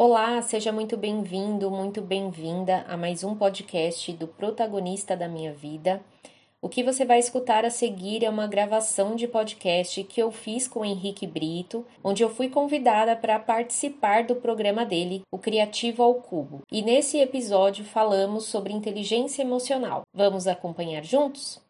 [0.00, 6.00] Olá, seja muito bem-vindo, muito bem-vinda a mais um podcast do Protagonista da Minha Vida.
[6.62, 10.68] O que você vai escutar a seguir é uma gravação de podcast que eu fiz
[10.68, 16.04] com o Henrique Brito, onde eu fui convidada para participar do programa dele, O Criativo
[16.04, 16.62] ao Cubo.
[16.70, 20.02] E nesse episódio falamos sobre inteligência emocional.
[20.14, 21.60] Vamos acompanhar juntos?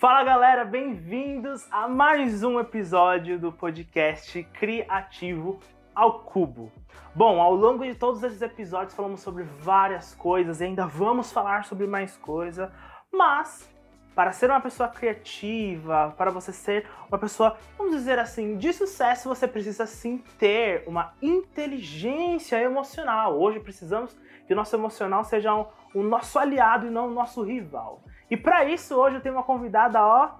[0.00, 5.60] Fala galera, bem-vindos a mais um episódio do podcast Criativo
[5.96, 6.70] ao Cubo.
[7.14, 11.64] Bom, ao longo de todos esses episódios falamos sobre várias coisas e ainda vamos falar
[11.64, 12.70] sobre mais coisa,
[13.10, 13.74] mas
[14.14, 19.28] para ser uma pessoa criativa, para você ser uma pessoa, vamos dizer assim, de sucesso,
[19.28, 23.38] você precisa sim ter uma inteligência emocional.
[23.38, 24.14] Hoje precisamos
[24.46, 28.02] que o nosso emocional seja um, o nosso aliado e não o nosso rival.
[28.30, 30.30] E para isso, hoje eu tenho uma convidada, ó,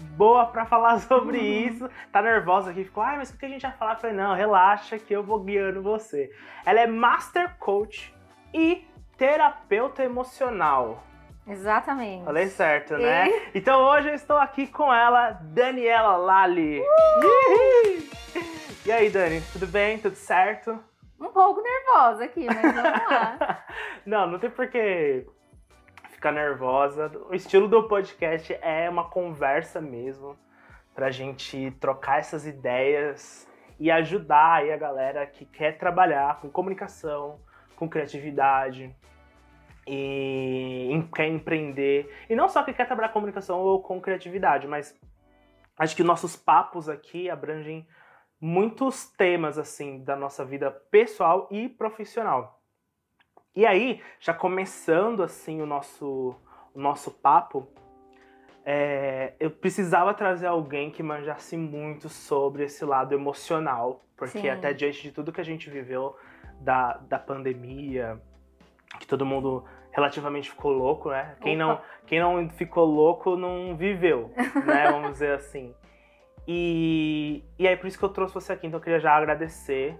[0.00, 1.44] boa para falar sobre uhum.
[1.44, 1.90] isso.
[2.12, 3.92] Tá nervosa aqui, ficou, ai, mas o que a gente vai falar?
[3.92, 6.30] Eu falei, não, relaxa que eu vou guiando você.
[6.64, 8.14] Ela é Master Coach
[8.52, 8.86] e
[9.16, 11.02] terapeuta emocional.
[11.46, 12.24] Exatamente.
[12.24, 13.28] Falei certo, né?
[13.28, 13.58] E...
[13.58, 16.80] Então hoje eu estou aqui com ela, Daniela Lali.
[16.80, 18.10] Uh!
[18.86, 19.98] E aí, Dani, tudo bem?
[19.98, 20.82] Tudo certo?
[21.20, 23.64] Um pouco nervosa aqui, mas vamos lá.
[24.06, 25.26] não, não tem porquê
[26.20, 27.10] ficar nervosa.
[27.30, 30.36] O estilo do podcast é uma conversa mesmo,
[30.94, 37.40] pra gente trocar essas ideias e ajudar aí a galera que quer trabalhar com comunicação,
[37.74, 38.94] com criatividade
[39.88, 42.14] e quer empreender.
[42.28, 44.94] E não só que quer trabalhar com comunicação ou com criatividade, mas
[45.78, 47.88] acho que nossos papos aqui abrangem
[48.38, 52.59] muitos temas assim da nossa vida pessoal e profissional.
[53.54, 56.36] E aí, já começando assim o nosso,
[56.74, 57.68] o nosso papo,
[58.64, 64.48] é, eu precisava trazer alguém que manjasse muito sobre esse lado emocional, porque Sim.
[64.50, 66.16] até diante de tudo que a gente viveu
[66.60, 68.20] da, da pandemia,
[68.98, 71.36] que todo mundo relativamente ficou louco, né?
[71.40, 74.30] Quem não, quem não ficou louco não viveu,
[74.64, 74.90] né?
[74.92, 75.74] Vamos dizer assim.
[76.46, 79.98] E, e aí por isso que eu trouxe você aqui, então eu queria já agradecer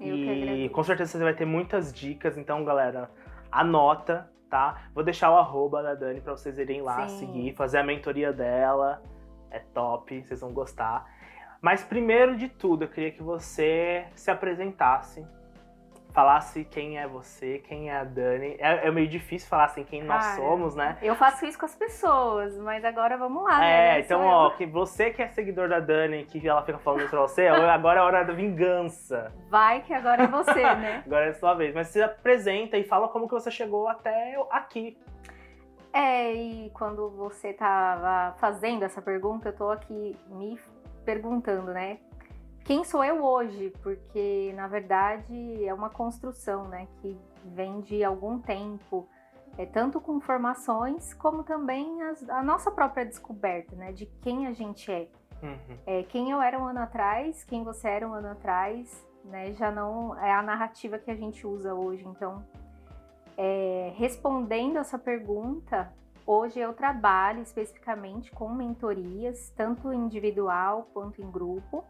[0.00, 3.10] eu e com certeza você vai ter muitas dicas, então, galera,
[3.50, 4.82] anota, tá?
[4.94, 7.18] Vou deixar o arroba da Dani pra vocês irem lá Sim.
[7.18, 9.02] seguir, fazer a mentoria dela.
[9.50, 11.06] É top, vocês vão gostar.
[11.60, 15.26] Mas primeiro de tudo, eu queria que você se apresentasse
[16.18, 18.56] falasse quem é você, quem é a Dani.
[18.58, 20.98] É, é meio difícil falar assim quem Cara, nós somos, né?
[21.00, 23.98] Eu faço isso com as pessoas, mas agora vamos lá, né?
[23.98, 27.10] É, então, ó, que você que é seguidor da Dani, que ela fica falando isso
[27.10, 29.32] pra você, agora é a hora da vingança.
[29.48, 31.04] Vai que agora é você, né?
[31.06, 31.72] agora é a sua vez.
[31.72, 34.98] Mas se apresenta e fala como que você chegou até aqui.
[35.92, 40.58] É, e quando você tava fazendo essa pergunta, eu tô aqui me
[41.04, 41.98] perguntando, né?
[42.68, 48.38] Quem sou eu hoje, porque na verdade é uma construção, né, que vem de algum
[48.38, 49.08] tempo,
[49.56, 54.52] é tanto com formações como também as, a nossa própria descoberta, né, de quem a
[54.52, 55.08] gente é.
[55.42, 55.78] Uhum.
[55.86, 56.02] é.
[56.02, 60.14] Quem eu era um ano atrás, quem você era um ano atrás, né, já não
[60.18, 62.04] é a narrativa que a gente usa hoje.
[62.06, 62.44] Então,
[63.34, 65.90] é, respondendo essa pergunta,
[66.26, 71.82] hoje eu trabalho especificamente com mentorias, tanto individual quanto em grupo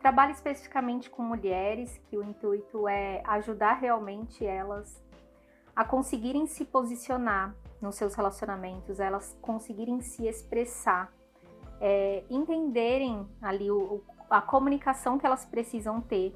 [0.00, 5.02] Trabalho especificamente com mulheres, que o intuito é ajudar realmente elas
[5.74, 11.12] a conseguirem se posicionar nos seus relacionamentos, elas conseguirem se expressar,
[11.80, 16.34] é, entenderem ali o, a comunicação que elas precisam ter,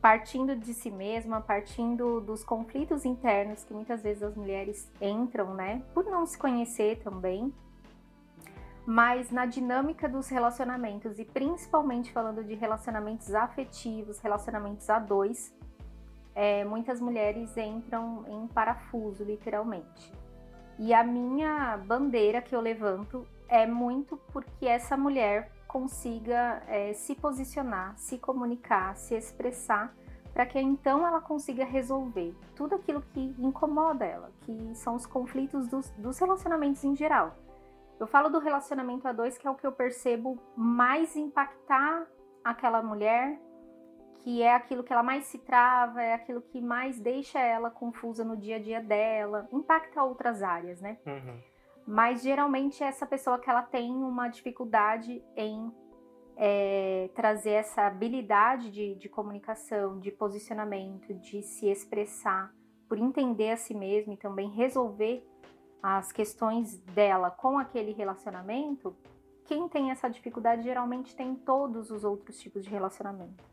[0.00, 5.82] partindo de si mesma, partindo dos conflitos internos que muitas vezes as mulheres entram, né,
[5.94, 7.52] por não se conhecer também,
[8.86, 15.52] mas na dinâmica dos relacionamentos e principalmente falando de relacionamentos afetivos, relacionamentos a dois,
[16.36, 20.12] é, muitas mulheres entram em parafuso, literalmente.
[20.78, 27.14] E a minha bandeira que eu levanto é muito porque essa mulher consiga é, se
[27.14, 29.92] posicionar, se comunicar, se expressar,
[30.32, 35.66] para que então ela consiga resolver tudo aquilo que incomoda ela, que são os conflitos
[35.66, 37.34] dos, dos relacionamentos em geral.
[37.98, 42.06] Eu falo do relacionamento a dois, que é o que eu percebo mais impactar
[42.44, 43.40] aquela mulher,
[44.18, 48.24] que é aquilo que ela mais se trava, é aquilo que mais deixa ela confusa
[48.24, 50.98] no dia a dia dela, impacta outras áreas, né?
[51.06, 51.40] Uhum.
[51.86, 55.72] Mas geralmente é essa pessoa que ela tem uma dificuldade em
[56.36, 62.52] é, trazer essa habilidade de, de comunicação, de posicionamento, de se expressar,
[62.88, 65.26] por entender a si mesma e também resolver
[65.82, 68.96] as questões dela com aquele relacionamento,
[69.44, 73.44] quem tem essa dificuldade geralmente tem todos os outros tipos de relacionamento.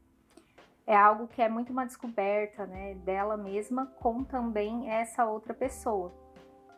[0.86, 6.12] é algo que é muito uma descoberta, né, dela mesma com também essa outra pessoa.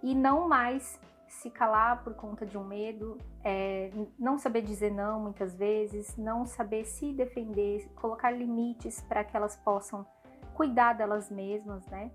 [0.04, 5.20] E não mais se calar por conta de um medo, é, não saber dizer não
[5.20, 10.06] muitas vezes, não saber se defender, colocar limites para que elas possam
[10.54, 12.12] cuidar delas mesmas, né?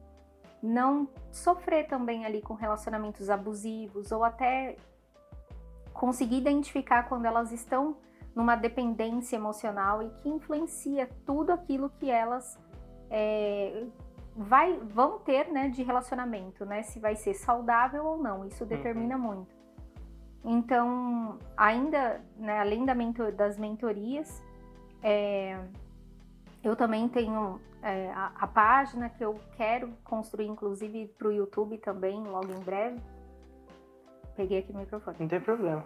[0.63, 4.77] Não sofrer também ali com relacionamentos abusivos ou até
[5.93, 7.97] conseguir identificar quando elas estão
[8.35, 12.59] numa dependência emocional e que influencia tudo aquilo que elas
[13.11, 13.85] é,
[14.37, 16.83] vai, vão ter né, de relacionamento, né?
[16.83, 19.23] Se vai ser saudável ou não, isso determina uhum.
[19.23, 19.61] muito.
[20.45, 24.43] Então, ainda, né, além da mentor, das mentorias,
[25.03, 25.59] é,
[26.63, 31.79] eu também tenho é, a, a, página que eu quero construir, inclusive, para o YouTube
[31.79, 33.01] também, logo em breve.
[34.37, 35.17] Peguei aqui o microfone.
[35.21, 35.85] Não tem problema.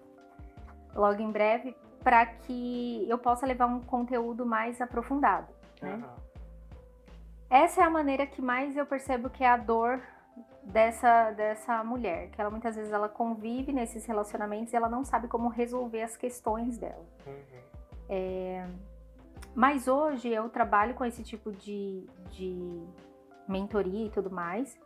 [0.94, 5.48] logo em breve, para que eu possa levar um conteúdo mais aprofundado.
[5.80, 5.94] Né?
[5.94, 6.26] Uhum.
[7.48, 10.02] Essa é a maneira que mais eu percebo que é a dor
[10.64, 15.28] dessa, dessa mulher, que ela muitas vezes ela convive nesses relacionamentos e ela não sabe
[15.28, 17.04] como resolver as questões dela.
[17.24, 17.60] Uhum.
[18.08, 18.66] É,
[19.56, 22.86] mas hoje eu trabalho com esse tipo de, de
[23.48, 24.78] mentoria e tudo mais.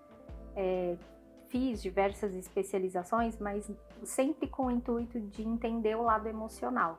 [0.57, 0.97] É,
[1.49, 3.71] fiz diversas especializações, mas
[4.05, 6.99] sempre com o intuito de entender o lado emocional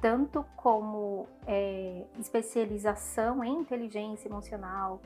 [0.00, 5.00] tanto como é, especialização em inteligência emocional,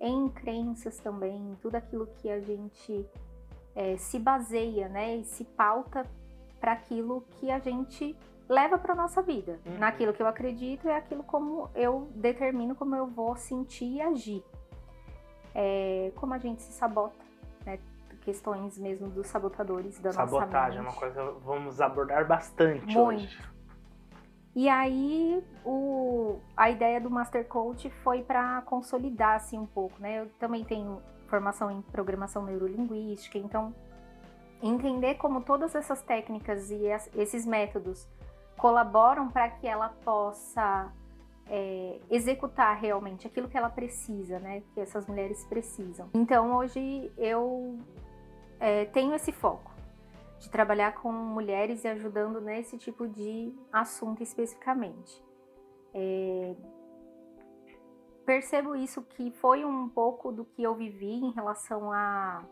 [0.00, 3.04] em crenças também, tudo aquilo que a gente
[3.74, 6.06] é, se baseia, né, e se pauta
[6.60, 8.16] para aquilo que a gente
[8.48, 9.58] leva para nossa vida.
[9.66, 9.78] Uhum.
[9.78, 14.44] Naquilo que eu acredito é aquilo como eu determino como eu vou sentir e agir.
[15.54, 17.16] É, como a gente se sabota,
[17.64, 17.78] né?
[18.20, 20.78] Questões mesmo dos sabotadores da Sabotagem nossa mente.
[20.78, 23.00] é uma coisa que vamos abordar bastante Muito.
[23.00, 23.56] hoje.
[24.52, 30.22] E aí o, a ideia do Master Coach foi para consolidar assim um pouco, né?
[30.22, 33.72] Eu também tenho formação em programação neurolinguística, então
[34.62, 36.80] entender como todas essas técnicas e
[37.14, 38.08] esses métodos
[38.56, 40.92] colaboram para que ela possa
[41.48, 44.62] é, executar realmente aquilo que ela precisa, né?
[44.74, 46.08] Que essas mulheres precisam.
[46.14, 47.78] Então hoje eu
[48.58, 49.70] é, tenho esse foco
[50.38, 55.24] de trabalhar com mulheres e ajudando nesse tipo de assunto especificamente.
[55.94, 56.54] É...
[58.24, 62.44] Percebo isso que foi um pouco do que eu vivi em relação a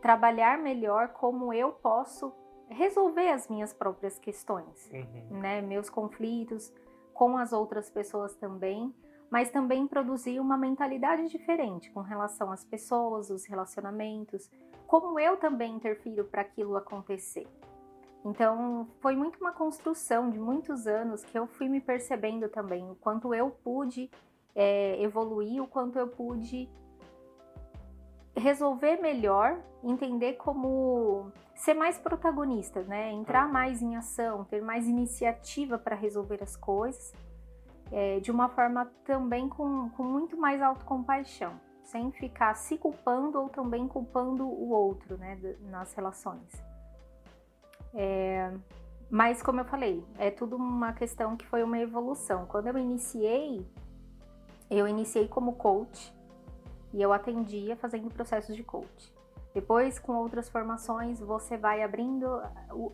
[0.00, 2.32] trabalhar melhor como eu posso
[2.70, 5.40] resolver as minhas próprias questões, uhum.
[5.40, 6.72] né, meus conflitos
[7.12, 8.94] com as outras pessoas também,
[9.30, 14.50] mas também produzir uma mentalidade diferente com relação às pessoas, os relacionamentos,
[14.86, 17.46] como eu também interfiro para aquilo acontecer.
[18.24, 22.94] Então, foi muito uma construção de muitos anos que eu fui me percebendo também o
[22.94, 24.10] quanto eu pude
[24.54, 26.68] é, evoluir, o quanto eu pude
[28.36, 33.12] resolver melhor, entender como ser mais protagonista, né?
[33.12, 33.52] Entrar uhum.
[33.52, 37.12] mais em ação, ter mais iniciativa para resolver as coisas,
[37.92, 41.52] é, de uma forma também com, com muito mais autocompaixão
[41.90, 45.36] sem ficar se culpando ou também culpando o outro, né,
[45.68, 46.48] nas relações.
[47.92, 48.52] É,
[49.10, 52.46] mas como eu falei, é tudo uma questão que foi uma evolução.
[52.46, 53.66] Quando eu iniciei,
[54.70, 56.14] eu iniciei como coach
[56.94, 59.19] e eu atendia fazendo processos de coach.
[59.52, 62.26] Depois, com outras formações, você vai abrindo,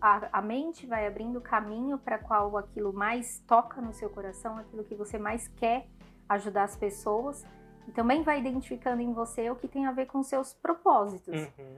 [0.01, 4.83] a, a mente vai abrindo caminho para qual aquilo mais toca no seu coração, aquilo
[4.83, 5.87] que você mais quer
[6.29, 7.45] ajudar as pessoas
[7.87, 11.43] e também vai identificando em você o que tem a ver com seus propósitos.
[11.43, 11.77] Uhum.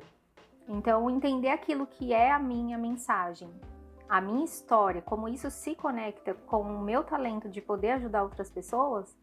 [0.69, 3.51] Então, entender aquilo que é a minha mensagem,
[4.09, 8.51] a minha história, como isso se conecta com o meu talento de poder ajudar outras
[8.51, 9.17] pessoas,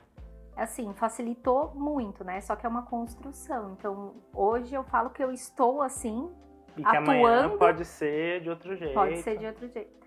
[0.55, 2.41] assim, facilitou muito, né?
[2.41, 3.75] Só que é uma construção.
[3.77, 6.29] Então, hoje eu falo que eu estou assim,
[6.77, 8.93] e que atuando, amanhã pode ser de outro jeito.
[8.93, 10.05] Pode ser de outro jeito.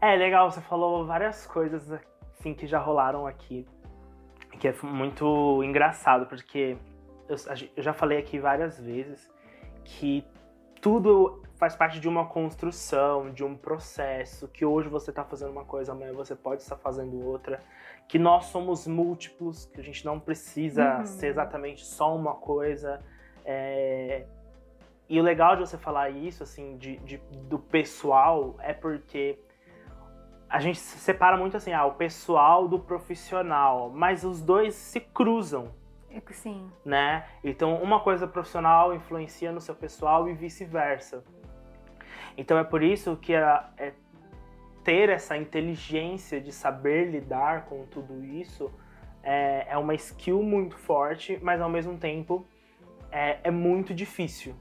[0.00, 3.66] É legal, você falou várias coisas assim que já rolaram aqui
[4.58, 6.76] que é muito engraçado, porque
[7.28, 7.36] eu,
[7.76, 9.30] eu já falei aqui várias vezes
[9.84, 10.24] que
[10.80, 15.64] tudo faz parte de uma construção, de um processo, que hoje você está fazendo uma
[15.64, 17.62] coisa, amanhã você pode estar fazendo outra,
[18.08, 21.06] que nós somos múltiplos, que a gente não precisa uhum.
[21.06, 23.00] ser exatamente só uma coisa.
[23.44, 24.26] É...
[25.08, 29.38] E o legal de você falar isso, assim, de, de, do pessoal, é porque
[30.48, 35.72] a gente separa muito assim, ah, o pessoal do profissional, mas os dois se cruzam.
[36.10, 36.70] É sim.
[36.84, 37.26] Né?
[37.44, 41.22] Então, uma coisa profissional influencia no seu pessoal e vice-versa.
[42.36, 43.92] Então, é por isso que é, é
[44.84, 48.70] ter essa inteligência de saber lidar com tudo isso
[49.26, 52.46] é, é uma skill muito forte, mas ao mesmo tempo
[53.10, 54.54] é, é muito difícil.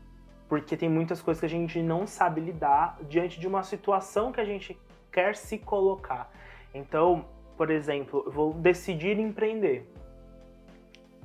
[0.50, 4.42] Porque tem muitas coisas que a gente não sabe lidar diante de uma situação que
[4.42, 4.76] a gente
[5.12, 6.32] quer se colocar.
[6.74, 9.88] Então, por exemplo, eu vou decidir empreender.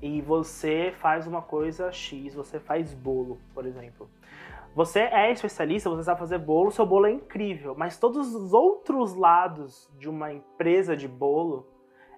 [0.02, 4.09] E você faz uma coisa X, você faz bolo, por exemplo.
[4.74, 9.14] Você é especialista, você sabe fazer bolo, seu bolo é incrível, mas todos os outros
[9.14, 11.66] lados de uma empresa de bolo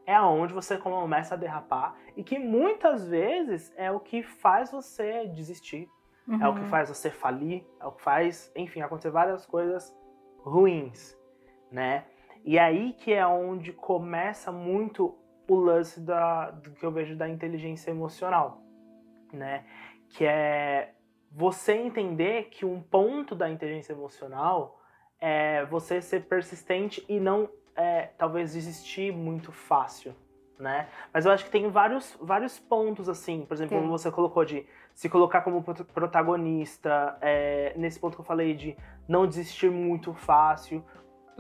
[0.07, 5.27] é aonde você começa a derrapar e que muitas vezes é o que faz você
[5.29, 5.89] desistir,
[6.29, 6.43] uhum.
[6.43, 6.69] é o que uhum.
[6.69, 9.95] faz você falir, é o que faz, enfim, acontecer várias coisas
[10.41, 11.17] ruins,
[11.71, 12.05] né?
[12.45, 15.17] E aí que é onde começa muito
[15.49, 18.61] o lance da, do que eu vejo da inteligência emocional,
[19.33, 19.65] né?
[20.11, 20.95] Que é
[21.35, 24.79] você entender que um ponto da inteligência emocional
[25.19, 30.15] é você ser persistente e não é, talvez desistir muito fácil,
[30.59, 30.89] né?
[31.13, 33.81] Mas eu acho que tem vários, vários pontos, assim, por exemplo, Sim.
[33.81, 38.77] como você colocou de se colocar como protagonista, é, nesse ponto que eu falei de
[39.09, 40.85] não desistir muito fácil.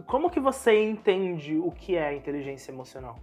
[0.06, 3.18] Como que você entende o que é inteligência emocional?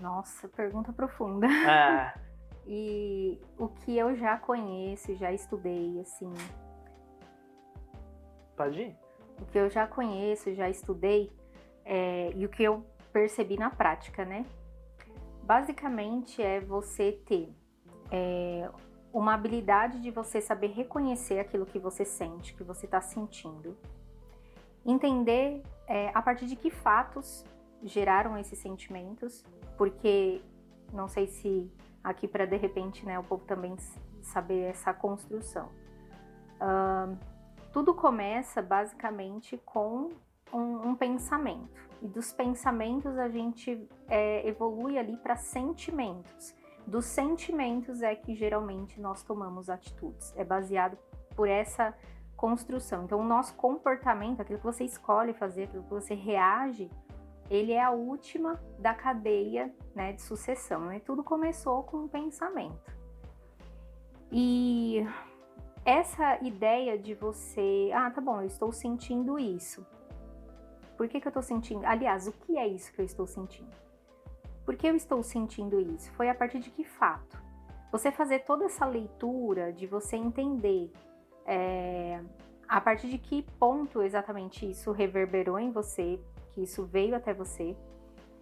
[0.00, 1.46] Nossa, pergunta profunda.
[1.46, 2.14] É.
[2.66, 6.32] E o que eu já conheço, já estudei, assim.
[8.56, 8.96] Pode ir?
[9.40, 11.32] O que eu já conheço, já estudei,
[11.84, 14.46] é, e o que eu percebi na prática, né?
[15.42, 17.52] Basicamente é você ter
[18.10, 18.70] é,
[19.12, 23.76] uma habilidade de você saber reconhecer aquilo que você sente, que você está sentindo.
[24.86, 27.44] Entender é, a partir de que fatos
[27.82, 29.44] geraram esses sentimentos,
[29.76, 30.40] porque
[30.92, 31.70] não sei se
[32.02, 33.76] aqui para de repente, né, o povo também
[34.22, 35.68] saber essa construção.
[36.60, 37.16] Uh,
[37.72, 40.10] tudo começa basicamente com
[40.52, 46.54] um, um, pensamento e dos pensamentos a gente é, evolui ali para sentimentos.
[46.86, 50.34] Dos sentimentos é que geralmente nós tomamos atitudes.
[50.36, 50.98] É baseado
[51.34, 51.94] por essa
[52.36, 53.04] construção.
[53.04, 56.90] Então, o nosso comportamento, aquilo que você escolhe fazer, aquilo que você reage,
[57.50, 60.86] ele é a última da cadeia né, de sucessão.
[60.86, 61.00] Né?
[61.00, 62.92] Tudo começou com um pensamento.
[64.30, 65.06] E
[65.84, 69.86] essa ideia de você, ah, tá bom, eu estou sentindo isso.
[70.96, 71.84] Por que, que eu estou sentindo?
[71.84, 73.70] Aliás, o que é isso que eu estou sentindo?
[74.64, 76.10] Por que eu estou sentindo isso?
[76.12, 77.42] Foi a partir de que fato?
[77.90, 80.90] Você fazer toda essa leitura de você entender
[81.44, 82.22] é,
[82.68, 86.18] a partir de que ponto exatamente isso reverberou em você,
[86.52, 87.76] que isso veio até você,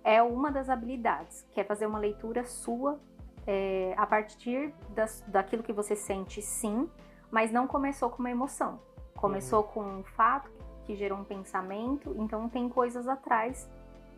[0.03, 2.99] é uma das habilidades, que é fazer uma leitura sua
[3.47, 6.89] é, a partir das, daquilo que você sente, sim,
[7.31, 8.81] mas não começou com uma emoção.
[9.17, 9.69] Começou uhum.
[9.69, 10.51] com um fato
[10.85, 13.69] que gerou um pensamento, então tem coisas atrás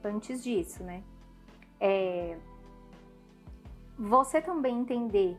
[0.05, 1.03] antes disso, né?
[1.81, 2.39] É,
[3.99, 5.37] você também entender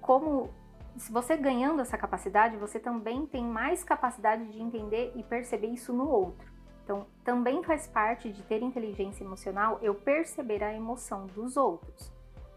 [0.00, 0.50] como,
[0.96, 5.92] se você ganhando essa capacidade, você também tem mais capacidade de entender e perceber isso
[5.92, 6.51] no outro.
[6.84, 12.12] Então, também faz parte de ter inteligência emocional eu perceber a emoção dos outros,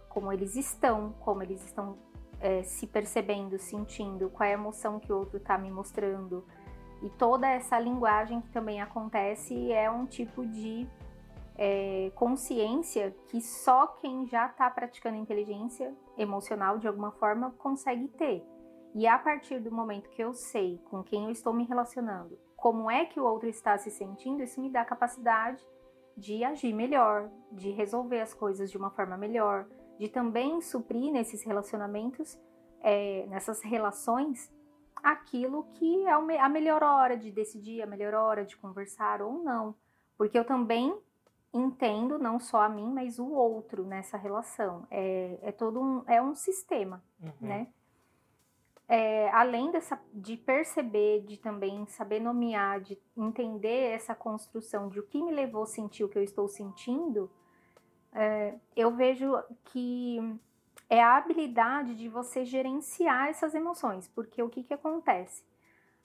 [0.09, 1.97] como eles estão, como eles estão
[2.39, 6.45] é, se percebendo, sentindo, qual é a emoção que o outro está me mostrando.
[7.03, 10.87] E toda essa linguagem que também acontece é um tipo de
[11.57, 18.43] é, consciência que só quem já está praticando inteligência emocional de alguma forma consegue ter.
[18.93, 22.89] E a partir do momento que eu sei com quem eu estou me relacionando, como
[22.89, 25.63] é que o outro está se sentindo, isso me dá a capacidade
[26.17, 29.67] de agir melhor, de resolver as coisas de uma forma melhor,
[29.99, 32.39] de também suprir nesses relacionamentos,
[32.81, 34.51] é, nessas relações,
[34.95, 39.75] aquilo que é a melhor hora de decidir, a melhor hora de conversar ou não.
[40.17, 40.91] Porque eu também
[41.53, 44.87] entendo não só a mim, mas o outro nessa relação.
[44.89, 47.31] É, é todo um, é um sistema, uhum.
[47.41, 47.67] né?
[48.87, 55.03] É, além dessa, de perceber, de também saber nomear, de entender essa construção de o
[55.03, 57.31] que me levou a sentir o que eu estou sentindo,
[58.13, 59.33] é, eu vejo
[59.65, 60.19] que
[60.89, 65.43] é a habilidade de você gerenciar essas emoções, porque o que, que acontece?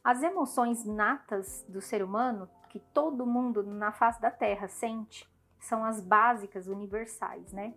[0.02, 5.84] As emoções natas do ser humano, que todo mundo na face da Terra sente, são
[5.84, 7.74] as básicas, universais, né?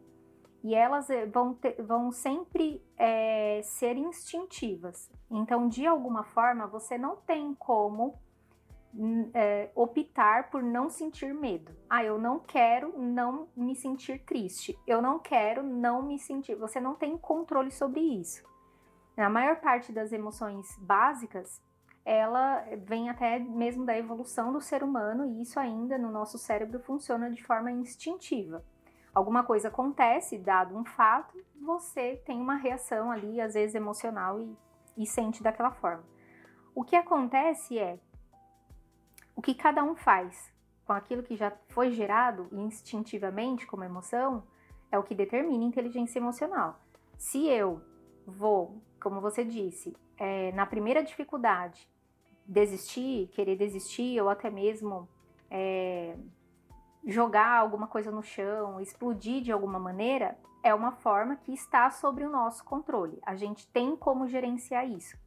[0.63, 5.12] E elas eh, vão, ter, vão sempre é, ser instintivas.
[5.29, 8.17] Então, de alguma forma, você não tem como
[9.34, 11.75] é, optar por não sentir medo.
[11.89, 14.77] Ah, eu não quero não me sentir triste.
[14.88, 16.55] Eu não quero não me sentir.
[16.55, 18.43] Você não tem controle sobre isso.
[19.17, 21.62] A maior parte das emoções básicas,
[22.05, 26.79] ela vem até mesmo da evolução do ser humano e isso ainda no nosso cérebro
[26.79, 28.63] funciona de forma instintiva.
[29.13, 34.58] Alguma coisa acontece, dado um fato, você tem uma reação ali, às vezes emocional, e,
[34.98, 36.03] e sente daquela forma.
[36.75, 38.00] O que acontece é
[39.36, 40.51] o que cada um faz
[40.86, 44.43] com aquilo que já foi gerado instintivamente como emoção
[44.91, 46.79] é o que determina inteligência emocional.
[47.17, 47.82] Se eu
[48.25, 51.89] vou, como você disse, é, na primeira dificuldade,
[52.46, 55.08] desistir, querer desistir, ou até mesmo
[55.50, 56.15] é,
[57.05, 62.25] jogar alguma coisa no chão, explodir de alguma maneira, é uma forma que está sobre
[62.25, 63.19] o nosso controle.
[63.25, 65.17] A gente tem como gerenciar isso.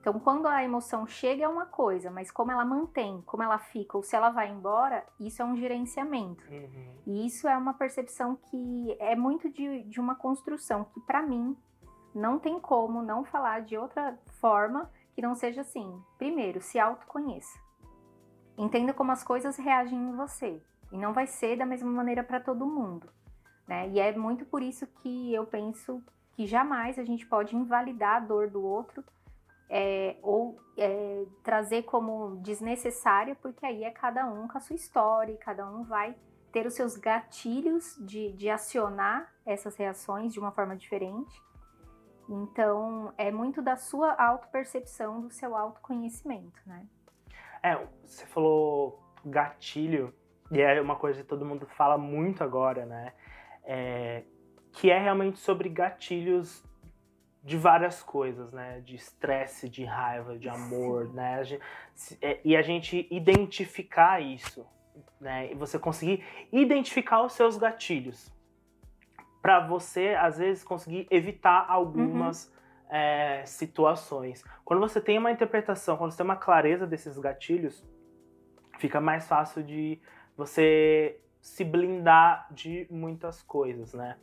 [0.00, 3.96] Então, quando a emoção chega é uma coisa, mas como ela mantém, como ela fica
[3.96, 6.44] ou se ela vai embora, isso é um gerenciamento.
[6.48, 6.94] Uhum.
[7.06, 11.56] E isso é uma percepção que é muito de, de uma construção que, para mim,
[12.14, 16.00] não tem como não falar de outra forma que não seja assim.
[16.16, 17.58] Primeiro, se autoconheça.
[18.56, 20.62] Entenda como as coisas reagem em você.
[20.92, 23.08] E não vai ser da mesma maneira para todo mundo.
[23.66, 23.88] Né?
[23.90, 26.02] E é muito por isso que eu penso
[26.32, 29.02] que jamais a gente pode invalidar a dor do outro
[29.68, 35.36] é, ou é, trazer como desnecessária, porque aí é cada um com a sua história,
[35.38, 36.14] cada um vai
[36.52, 41.42] ter os seus gatilhos de, de acionar essas reações de uma forma diferente.
[42.28, 46.86] Então, é muito da sua autopercepção, do seu autoconhecimento, né?
[47.62, 50.14] É, você falou gatilho,
[50.50, 53.12] e é uma coisa que todo mundo fala muito agora, né?
[53.64, 54.22] É,
[54.72, 56.64] que é realmente sobre gatilhos
[57.42, 58.80] de várias coisas, né?
[58.80, 61.12] De estresse, de raiva, de amor, Sim.
[61.14, 61.42] né?
[62.22, 64.66] É, e a gente identificar isso,
[65.20, 65.50] né?
[65.50, 68.32] E você conseguir identificar os seus gatilhos
[69.42, 72.96] para você, às vezes, conseguir evitar algumas uhum.
[72.96, 74.44] é, situações.
[74.64, 77.84] Quando você tem uma interpretação, quando você tem uma clareza desses gatilhos,
[78.78, 80.00] fica mais fácil de
[80.36, 84.18] você se blindar de muitas coisas, né?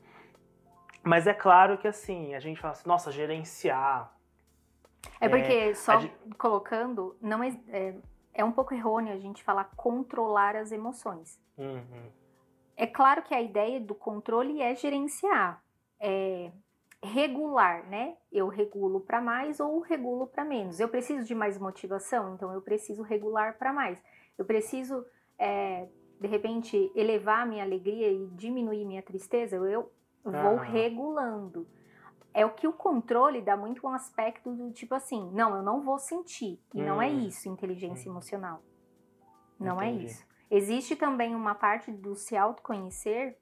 [1.04, 4.16] Mas é claro que assim, a gente fala assim, nossa, gerenciar.
[5.20, 6.16] É porque, é, só gente...
[6.38, 7.96] colocando, não é, é,
[8.34, 11.40] é, um pouco errôneo a gente falar controlar as emoções.
[11.58, 12.10] Uhum.
[12.76, 15.64] É claro que a ideia do controle é gerenciar,
[16.00, 16.52] é
[17.04, 18.16] regular, né?
[18.32, 20.80] Eu regulo para mais ou regulo para menos.
[20.80, 24.02] Eu preciso de mais motivação, então eu preciso regular para mais.
[24.38, 25.06] Eu preciso,
[25.38, 25.88] é,
[26.24, 29.58] de repente, elevar minha alegria e diminuir minha tristeza.
[29.58, 29.92] Eu
[30.24, 30.64] Vou ah.
[30.64, 31.68] regulando.
[32.34, 35.82] É o que o controle dá muito um aspecto do tipo assim, não, eu não
[35.82, 36.60] vou sentir.
[36.74, 36.86] E hum.
[36.86, 37.28] não é hum.
[37.28, 38.14] isso, inteligência hum.
[38.14, 38.64] emocional.
[39.60, 40.06] Não é Entendi.
[40.06, 40.26] é isso.
[40.50, 43.38] Existe também uma parte do se autoconhecer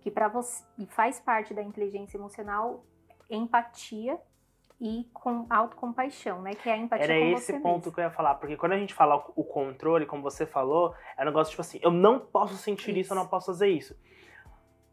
[0.00, 2.84] que para você e faz parte da inteligência emocional,
[3.28, 4.18] empatia
[4.84, 6.56] e com autocompaixão, né?
[6.56, 7.92] Que é a empatia Era esse ponto mesmo.
[7.92, 11.22] que eu ia falar, porque quando a gente fala o controle, como você falou, é
[11.22, 13.96] um negócio tipo assim, eu não posso sentir isso, isso eu não posso fazer isso.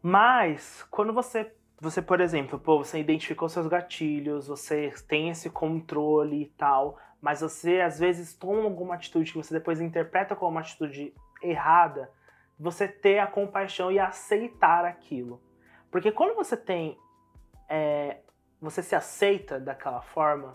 [0.00, 6.42] Mas, quando você, você, por exemplo, pô, você identificou seus gatilhos, você tem esse controle
[6.42, 10.60] e tal, mas você às vezes toma alguma atitude que você depois interpreta como uma
[10.60, 12.08] atitude errada,
[12.56, 15.42] você ter a compaixão e aceitar aquilo.
[15.90, 16.96] Porque quando você tem.
[17.68, 18.18] É,
[18.60, 20.54] você se aceita daquela forma,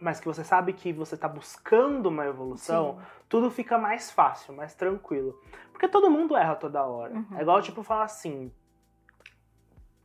[0.00, 3.06] mas que você sabe que você está buscando uma evolução, Sim.
[3.28, 5.38] tudo fica mais fácil, mais tranquilo.
[5.70, 7.14] Porque todo mundo erra toda hora.
[7.14, 7.38] Uhum.
[7.38, 8.52] É igual, tipo, falar assim: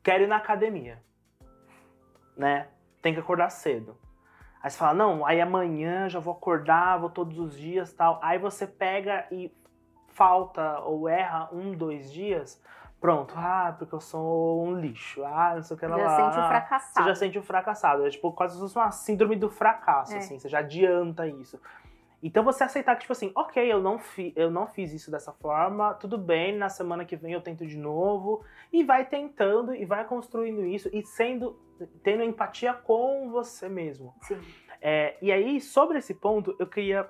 [0.04, 1.02] quero ir na academia,
[2.36, 2.68] né?
[3.02, 3.98] Tem que acordar cedo.
[4.62, 8.20] Aí você fala, não, aí amanhã já vou acordar, vou todos os dias tal.
[8.22, 9.56] Aí você pega e
[10.10, 12.62] falta ou erra um, dois dias,
[13.00, 15.98] pronto, ah, porque eu sou um lixo, ah, não sei o que lá.
[15.98, 16.94] Já sente um fracassado.
[16.94, 18.08] Você já sente um fracassado.
[18.08, 20.18] É tipo quase uma síndrome do fracasso, é.
[20.18, 21.60] assim, você já adianta isso.
[22.22, 25.32] Então você aceitar que, tipo assim, ok, eu não, fi, eu não fiz isso dessa
[25.32, 29.86] forma, tudo bem, na semana que vem eu tento de novo, e vai tentando e
[29.86, 31.60] vai construindo isso e sendo,
[32.02, 34.16] tendo empatia com você mesmo.
[34.24, 34.42] Sim.
[34.82, 37.10] É, e aí, sobre esse ponto, eu queria.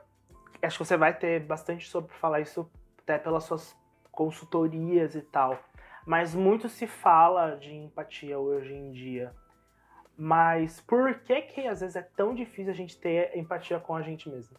[0.61, 2.69] Acho que você vai ter bastante sobre falar isso
[2.99, 3.77] até pelas suas
[4.11, 5.57] consultorias e tal.
[6.07, 9.35] Mas muito se fala de empatia hoje em dia.
[10.17, 14.01] Mas por que que às vezes é tão difícil a gente ter empatia com a
[14.01, 14.57] gente mesmo?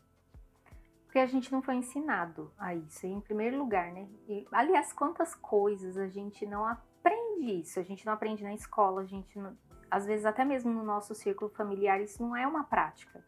[1.04, 4.06] Porque a gente não foi ensinado a isso, em primeiro lugar, né?
[4.28, 7.80] E, aliás, quantas coisas a gente não aprende isso?
[7.80, 9.56] A gente não aprende na escola, a gente não,
[9.90, 13.24] às vezes até mesmo no nosso círculo familiar isso não é uma prática.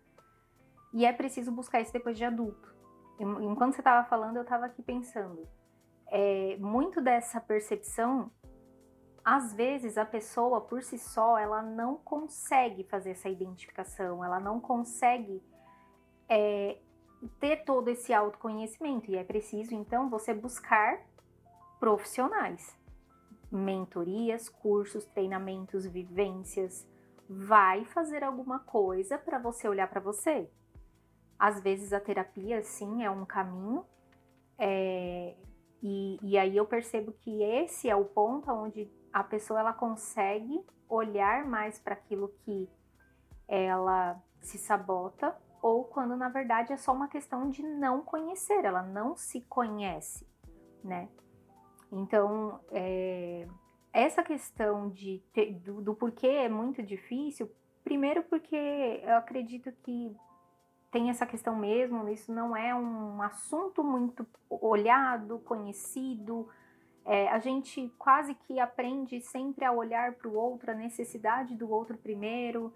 [0.92, 2.70] E é preciso buscar isso depois de adulto.
[3.18, 5.48] Enquanto você estava falando, eu estava aqui pensando.
[6.10, 8.30] É, muito dessa percepção,
[9.24, 14.60] às vezes a pessoa por si só, ela não consegue fazer essa identificação, ela não
[14.60, 15.42] consegue
[16.28, 16.78] é,
[17.38, 21.00] ter todo esse autoconhecimento e é preciso então você buscar
[21.78, 22.78] profissionais.
[23.52, 26.86] mentorias, cursos, treinamentos, vivências,
[27.28, 30.48] vai fazer alguma coisa para você olhar para você.
[31.38, 33.84] Às vezes a terapia, sim, é um caminho,
[34.56, 35.36] é,
[35.82, 40.64] e, e aí eu percebo que esse é o ponto onde a pessoa ela consegue
[40.88, 42.68] olhar mais para aquilo que
[43.48, 48.82] ela se sabota ou quando na verdade é só uma questão de não conhecer, ela
[48.82, 50.26] não se conhece,
[50.82, 51.08] né?
[51.92, 53.46] Então, é,
[53.92, 57.50] essa questão de ter, do, do porquê é muito difícil,
[57.82, 60.16] primeiro porque eu acredito que
[60.90, 66.48] tem essa questão mesmo, isso não é um assunto muito olhado, conhecido.
[67.04, 71.70] É, a gente quase que aprende sempre a olhar para o outro, a necessidade do
[71.70, 72.74] outro primeiro,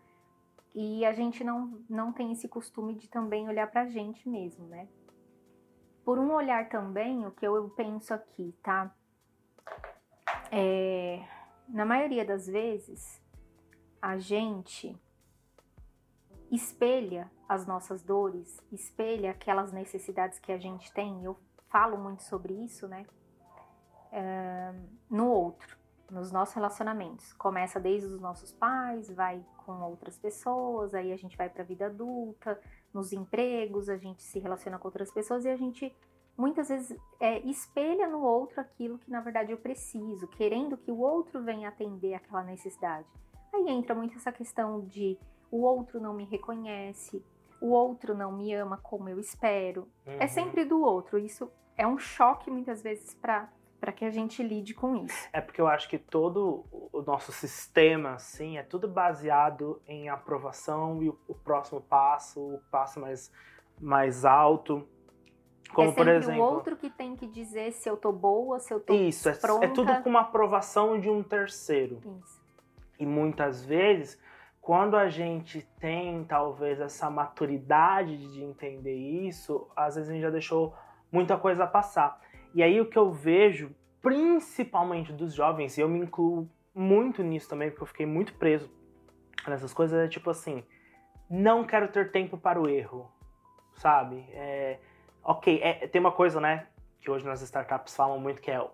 [0.74, 4.66] e a gente não, não tem esse costume de também olhar para a gente mesmo,
[4.66, 4.88] né?
[6.04, 8.94] Por um olhar também, o que eu penso aqui, tá?
[10.50, 11.24] É,
[11.68, 13.22] na maioria das vezes,
[14.00, 14.96] a gente
[16.50, 21.24] espelha as nossas dores, espelha aquelas necessidades que a gente tem.
[21.24, 23.06] Eu falo muito sobre isso, né?
[25.10, 25.76] No outro,
[26.10, 27.32] nos nossos relacionamentos.
[27.34, 31.66] Começa desde os nossos pais, vai com outras pessoas, aí a gente vai para a
[31.66, 32.60] vida adulta,
[32.92, 35.94] nos empregos, a gente se relaciona com outras pessoas e a gente
[36.36, 40.98] muitas vezes é, espelha no outro aquilo que na verdade eu preciso, querendo que o
[40.98, 43.06] outro venha atender aquela necessidade.
[43.52, 45.18] Aí entra muito essa questão de
[45.50, 47.24] o outro não me reconhece,
[47.60, 49.88] o outro não me ama como eu espero.
[50.04, 50.16] É uhum.
[50.20, 51.18] É sempre do outro.
[51.18, 53.48] Isso é um choque muitas vezes para
[53.84, 55.28] para que a gente lide com isso.
[55.30, 61.02] É porque eu acho que todo o nosso sistema, assim, é tudo baseado em aprovação
[61.02, 63.30] e o, o próximo passo, o passo mais,
[63.78, 64.88] mais alto.
[65.74, 68.72] Como, é por exemplo, o outro que tem que dizer se eu tô boa, se
[68.72, 69.66] eu tô Isso, pronta.
[69.66, 72.00] É, é tudo com uma aprovação de um terceiro.
[72.22, 72.42] Isso.
[72.98, 74.18] E muitas vezes,
[74.64, 80.30] quando a gente tem talvez essa maturidade de entender isso, às vezes a gente já
[80.30, 80.74] deixou
[81.12, 82.18] muita coisa passar.
[82.54, 87.46] E aí o que eu vejo, principalmente dos jovens, e eu me incluo muito nisso
[87.46, 88.72] também, porque eu fiquei muito preso
[89.46, 90.64] nessas coisas, é tipo assim,
[91.28, 93.12] não quero ter tempo para o erro,
[93.74, 94.26] sabe?
[94.30, 94.78] É,
[95.22, 96.68] ok, é, tem uma coisa, né,
[97.02, 98.66] que hoje nas startups falam muito que é,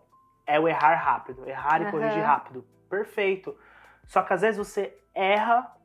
[0.46, 1.88] é o errar rápido, errar uhum.
[1.88, 2.64] e corrigir rápido.
[2.88, 3.58] Perfeito.
[4.06, 5.79] Só que às vezes você erra,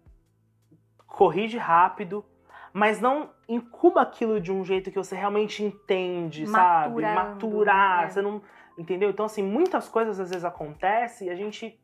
[1.16, 2.26] corrige rápido,
[2.74, 7.16] mas não incuba aquilo de um jeito que você realmente entende, Maturando, sabe?
[7.16, 8.10] Maturar, é.
[8.10, 8.42] você não,
[8.78, 9.10] entendeu?
[9.10, 11.80] Então assim, muitas coisas às vezes acontecem e a gente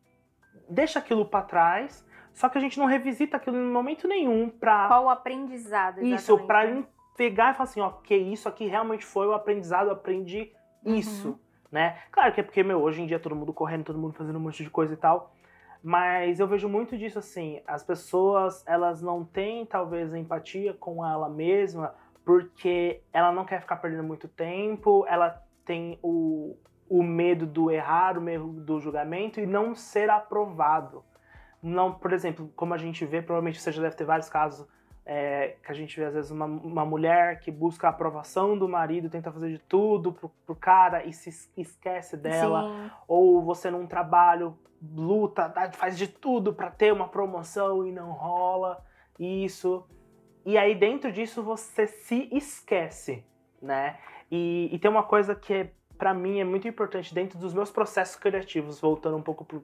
[0.69, 4.87] deixa aquilo para trás, só que a gente não revisita aquilo em momento nenhum para
[4.87, 6.19] Qual o aprendizado, exatamente.
[6.19, 6.83] Isso, para né?
[7.15, 10.51] pegar e falar assim, ok, isso aqui realmente foi o aprendizado, eu aprendi
[10.85, 11.39] isso, uhum.
[11.71, 11.99] né?
[12.11, 14.41] Claro que é porque, meu, hoje em dia todo mundo correndo, todo mundo fazendo um
[14.41, 15.33] monte de coisa e tal,
[15.83, 21.27] mas eu vejo muito disso assim, as pessoas, elas não têm talvez empatia com ela
[21.27, 26.55] mesma, porque ela não quer ficar perdendo muito tempo, ela tem o,
[26.87, 31.03] o medo do errar, o medo do julgamento e não ser aprovado.
[31.61, 34.67] Não, por exemplo, como a gente vê, provavelmente você já deve ter vários casos
[35.05, 38.69] é, que a gente vê às vezes uma, uma, mulher que busca a aprovação do
[38.69, 42.91] marido, tenta fazer de tudo pro, pro cara e se esquece dela, Sim.
[43.07, 48.83] ou você num trabalho luta, faz de tudo para ter uma promoção e não rola
[49.19, 49.85] isso.
[50.45, 53.23] E aí dentro disso você se esquece,
[53.61, 53.99] né?
[54.31, 57.69] E, e tem uma coisa que é, para mim é muito importante dentro dos meus
[57.69, 59.63] processos criativos, voltando um pouco pro,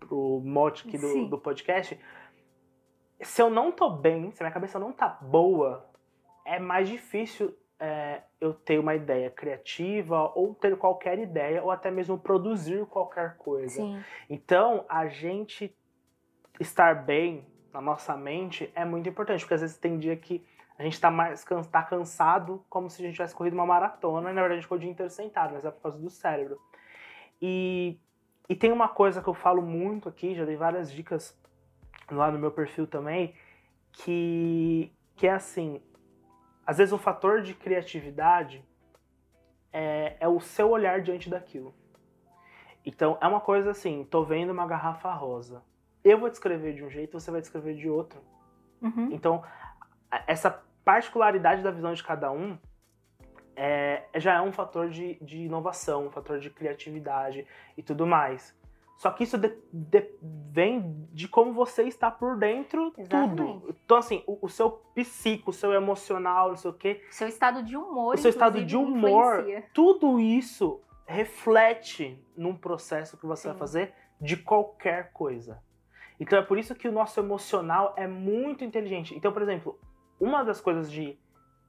[0.00, 1.98] pro mote aqui do, do podcast.
[3.20, 5.88] Se eu não tô bem, se minha cabeça não tá boa,
[6.44, 11.90] é mais difícil é, eu ter uma ideia criativa ou ter qualquer ideia ou até
[11.90, 13.76] mesmo produzir qualquer coisa.
[13.76, 14.02] Sim.
[14.28, 15.76] Então, a gente
[16.60, 20.44] estar bem na nossa mente é muito importante, porque às vezes tem dia que
[20.78, 24.32] a gente está mais tá cansado, como se a gente tivesse corrido uma maratona, e
[24.32, 26.60] na verdade a gente ficou o dia inteiro sentado, mas é por causa do cérebro.
[27.40, 27.98] E,
[28.48, 31.36] e tem uma coisa que eu falo muito aqui, já dei várias dicas
[32.10, 33.34] lá no meu perfil também,
[33.92, 35.80] que, que é assim,
[36.66, 38.64] às vezes o fator de criatividade
[39.72, 41.74] é, é o seu olhar diante daquilo.
[42.84, 45.62] Então é uma coisa assim, tô vendo uma garrafa rosa.
[46.02, 48.20] Eu vou descrever de um jeito, você vai descrever de outro.
[48.82, 49.08] Uhum.
[49.10, 49.42] Então,
[50.26, 52.58] essa particularidade da visão de cada um
[53.56, 57.46] é, já é um fator de, de inovação, um fator de criatividade
[57.76, 58.54] e tudo mais.
[58.96, 60.08] Só que isso de, de,
[60.50, 63.36] vem de como você está por dentro Exatamente.
[63.36, 63.76] tudo.
[63.84, 67.02] Então, assim, o, o, seu psico, o seu emocional, não sei o quê.
[67.10, 69.68] Seu estado de humor, O seu estado de humor, influencia.
[69.74, 73.48] tudo isso reflete num processo que você Sim.
[73.48, 75.62] vai fazer de qualquer coisa.
[76.18, 79.14] Então é por isso que o nosso emocional é muito inteligente.
[79.14, 79.78] Então, por exemplo,
[80.18, 81.18] uma das coisas de,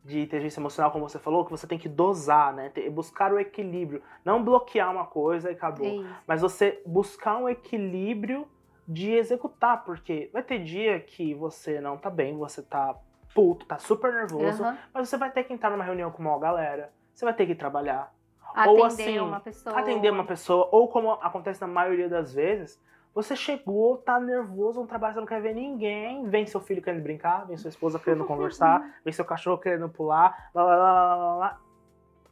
[0.06, 2.72] de inteligência emocional, como você falou, que você tem que dosar, né?
[2.91, 4.04] Buscar o equilíbrio.
[4.24, 6.04] Não bloquear uma coisa e acabou.
[6.04, 6.06] É.
[6.28, 8.48] Mas você buscar um equilíbrio
[8.88, 12.96] de executar, porque vai ter dia que você não tá bem, você tá
[13.34, 14.78] puto, tá super nervoso, Aham.
[14.94, 17.56] mas você vai ter que entrar numa reunião com uma galera, você vai ter que
[17.56, 18.13] trabalhar,
[18.54, 19.78] Atender assim, uma pessoa.
[19.78, 22.80] atender uma pessoa, ou como acontece na maioria das vezes,
[23.15, 27.01] você chegou, tá nervoso no trabalho, você não quer ver ninguém, vem seu filho querendo
[27.01, 31.36] brincar, vem sua esposa querendo conversar, vem seu cachorro querendo pular, lá, lá, lá, lá,
[31.36, 31.62] lá.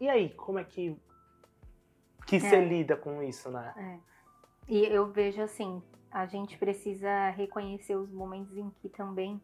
[0.02, 1.00] E aí, como é que,
[2.28, 3.74] que você lida com isso, né?
[3.78, 4.14] É.
[4.68, 9.42] E eu vejo assim, a gente precisa reconhecer os momentos em que também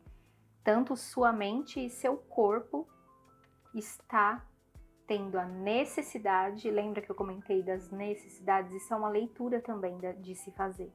[0.62, 2.86] tanto sua mente e seu corpo
[3.74, 4.46] está
[5.08, 10.36] tendo a necessidade, lembra que eu comentei das necessidades, isso é uma leitura também de
[10.36, 10.92] se fazer.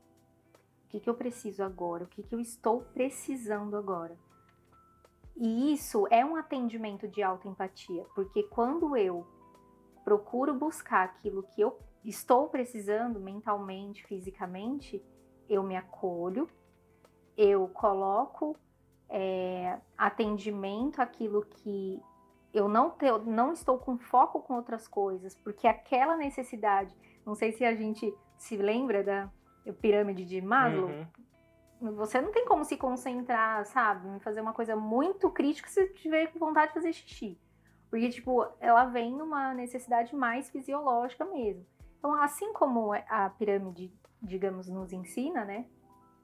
[0.95, 2.05] Que, que eu preciso agora?
[2.05, 4.17] O que, que eu estou precisando agora?
[5.37, 9.27] E isso é um atendimento de autoempatia, porque quando eu
[10.05, 15.05] procuro buscar aquilo que eu estou precisando mentalmente, fisicamente,
[15.49, 16.49] eu me acolho,
[17.37, 18.57] eu coloco
[19.09, 22.01] é, atendimento àquilo que
[22.53, 27.35] eu não, te, eu não estou com foco com outras coisas, porque aquela necessidade, não
[27.35, 29.33] sei se a gente se lembra da
[29.73, 30.91] pirâmide de Maslow,
[31.81, 31.95] Uhum.
[31.95, 34.09] você não tem como se concentrar, sabe?
[34.09, 37.39] Em fazer uma coisa muito crítica se tiver com vontade de fazer xixi.
[37.91, 41.65] Porque, tipo, ela vem numa necessidade mais fisiológica mesmo.
[41.99, 45.67] Então, assim como a pirâmide, digamos, nos ensina, né?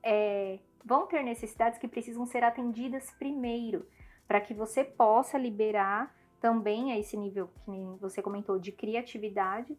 [0.03, 3.87] É, vão ter necessidades que precisam ser atendidas primeiro,
[4.27, 9.77] para que você possa liberar também a esse nível que você comentou de criatividade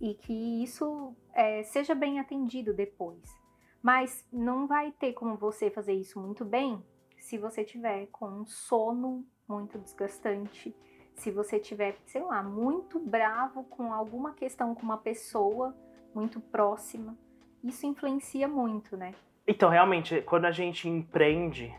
[0.00, 3.36] e que isso é, seja bem atendido depois.
[3.82, 6.82] Mas não vai ter como você fazer isso muito bem
[7.18, 10.74] se você tiver com um sono muito desgastante,
[11.14, 15.76] se você tiver, sei lá, muito bravo com alguma questão com uma pessoa
[16.14, 17.16] muito próxima.
[17.62, 19.14] Isso influencia muito, né?
[19.46, 21.74] Então, realmente, quando a gente empreende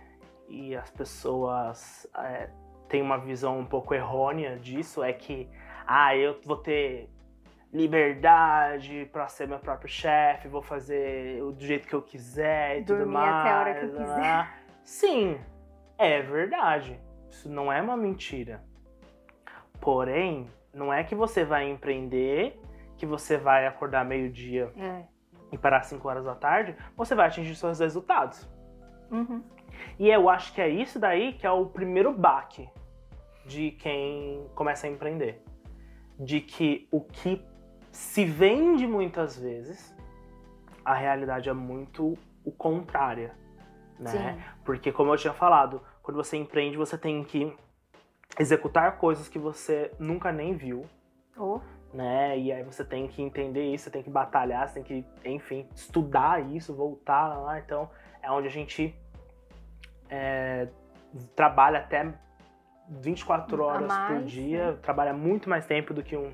[0.47, 2.49] e as pessoas é,
[2.89, 5.47] têm uma visão um pouco errônea disso, é que,
[5.85, 7.09] ah, eu vou ter
[7.71, 12.99] liberdade pra ser meu próprio chefe, vou fazer do jeito que eu quiser e tudo
[12.99, 13.35] Dormir mais.
[13.35, 14.49] até a hora que eu quiser.
[14.83, 15.39] Sim,
[15.97, 16.99] é verdade.
[17.29, 18.63] Isso não é uma mentira.
[19.79, 22.59] Porém, não é que você vai empreender,
[22.97, 25.03] que você vai acordar meio-dia É.
[25.51, 28.49] e parar 5 horas da tarde, você vai atingir seus resultados.
[29.11, 29.43] Uhum.
[29.97, 32.67] E eu acho que é isso daí que é o primeiro baque
[33.45, 35.41] de quem começa a empreender.
[36.19, 37.41] De que o que
[37.99, 39.93] se vende muitas vezes,
[40.85, 43.35] a realidade é muito o contrária,
[43.99, 44.09] né?
[44.09, 44.43] Sim.
[44.63, 47.53] Porque como eu tinha falado, quando você empreende, você tem que
[48.39, 50.85] executar coisas que você nunca nem viu,
[51.35, 51.61] Ou
[51.93, 52.39] né?
[52.39, 55.67] E aí você tem que entender isso, você tem que batalhar, você tem que, enfim,
[55.75, 57.59] estudar isso, voltar lá.
[57.59, 57.89] Então,
[58.23, 58.95] é onde a gente
[60.09, 60.69] é,
[61.35, 62.13] trabalha até
[62.87, 66.31] 24 A horas por mais, dia, trabalha muito mais tempo do que um,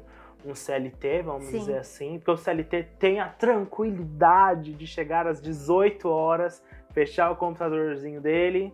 [0.50, 1.60] um CLT, vamos Sim.
[1.60, 2.20] dizer assim.
[2.20, 8.74] Porque o CLT tem a tranquilidade de chegar às 18 horas, fechar o computadorzinho dele,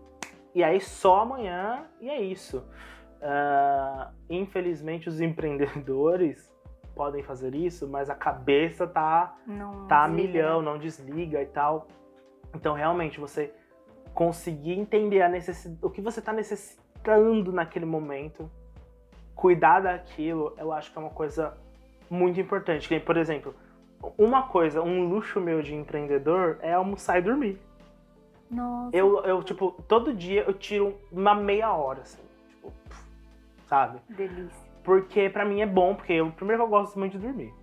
[0.54, 2.64] e aí só amanhã, e é isso.
[3.22, 6.52] Ah, infelizmente, os empreendedores
[6.96, 10.72] podem fazer isso, mas a cabeça tá, não tá a milhão, né?
[10.72, 11.88] não desliga e tal.
[12.54, 13.54] Então, realmente, você
[14.14, 18.52] conseguir entender a necessidade, o que você está necessitando naquele momento,
[19.36, 21.58] cuidar daquilo, eu acho que é uma coisa
[22.10, 22.88] muito importante.
[22.88, 23.56] Que, por exemplo,
[24.18, 27.60] uma coisa, um luxo meu de empreendedor é almoçar e dormir.
[28.50, 28.96] Nossa.
[28.96, 32.72] Eu, eu tipo, todo dia eu tiro uma meia hora, assim, tipo,
[33.68, 34.00] sabe?
[34.10, 34.72] Delícia.
[34.84, 37.54] Porque pra mim é bom, porque eu, primeiro que eu gosto muito de dormir.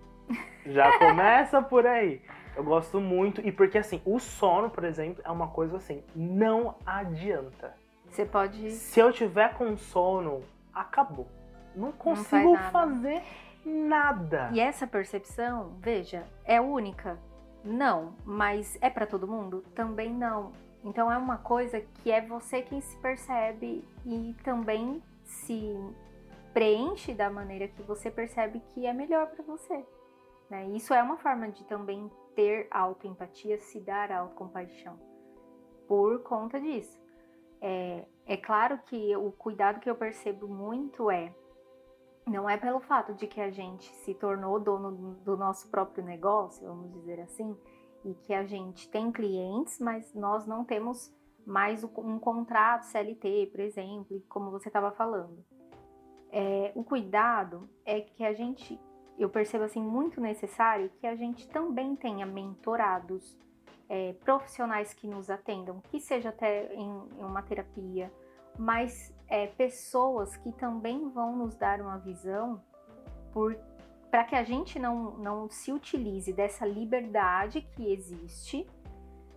[0.65, 2.21] Já começa por aí.
[2.55, 6.75] Eu gosto muito, e porque assim, o sono, por exemplo, é uma coisa assim, não
[6.85, 7.73] adianta.
[8.09, 8.71] Você pode.
[8.71, 10.41] Se eu tiver com sono,
[10.73, 11.27] acabou.
[11.79, 12.71] Não consigo nada.
[12.71, 13.23] fazer
[13.65, 14.49] nada.
[14.53, 17.17] E essa percepção, veja, é única?
[17.63, 19.63] Não, mas é pra todo mundo?
[19.73, 20.51] Também não.
[20.83, 25.75] Então é uma coisa que é você quem se percebe e também se
[26.53, 29.85] preenche da maneira que você percebe que é melhor pra você.
[30.49, 30.67] Né?
[30.69, 34.97] Isso é uma forma de também ter autoempatia, se dar autocompaixão.
[35.87, 36.99] Por conta disso.
[37.61, 41.33] É, é claro que o cuidado que eu percebo muito é
[42.29, 46.65] não é pelo fato de que a gente se tornou dono do nosso próprio negócio,
[46.67, 47.57] vamos dizer assim,
[48.05, 51.13] e que a gente tem clientes, mas nós não temos
[51.45, 55.43] mais um contrato CLT, por exemplo, como você estava falando.
[56.31, 58.79] É, o cuidado é que a gente,
[59.17, 63.37] eu percebo assim, muito necessário que a gente também tenha mentorados,
[63.89, 66.87] é, profissionais que nos atendam, que seja até em,
[67.17, 68.13] em uma terapia,
[68.57, 72.61] mas é, pessoas que também vão nos dar uma visão
[74.09, 78.67] para que a gente não, não se utilize dessa liberdade que existe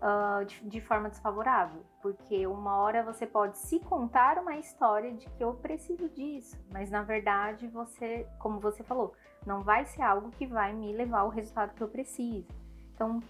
[0.03, 1.85] uh, de, de, forma desfavorável.
[2.01, 6.91] Porque uma hora você pode se contar uma história de que eu preciso disso, mas
[6.91, 9.15] na verdade você, como você falou,
[9.47, 12.49] não vai ser algo que vai me levar ao resultado que eu preciso.
[12.95, 13.21] Então,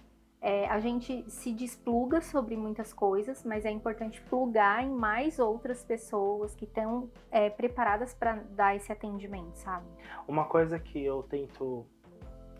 [0.43, 5.85] é, a gente se despluga sobre muitas coisas, mas é importante plugar em mais outras
[5.85, 9.85] pessoas que estão é, preparadas para dar esse atendimento, sabe?
[10.27, 11.85] Uma coisa que eu tento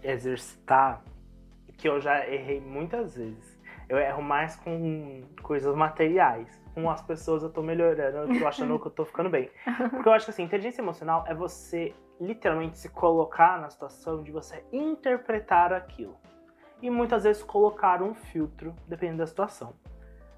[0.02, 1.04] exercitar,
[1.78, 6.64] que eu já errei muitas vezes, eu erro mais com coisas materiais.
[6.74, 9.52] Com as pessoas eu tô melhorando, eu tô achando que eu tô ficando bem.
[9.92, 14.32] Porque eu acho que assim, inteligência emocional é você literalmente se colocar na situação de
[14.32, 16.18] você interpretar aquilo
[16.84, 19.74] e muitas vezes colocar um filtro, dependendo da situação.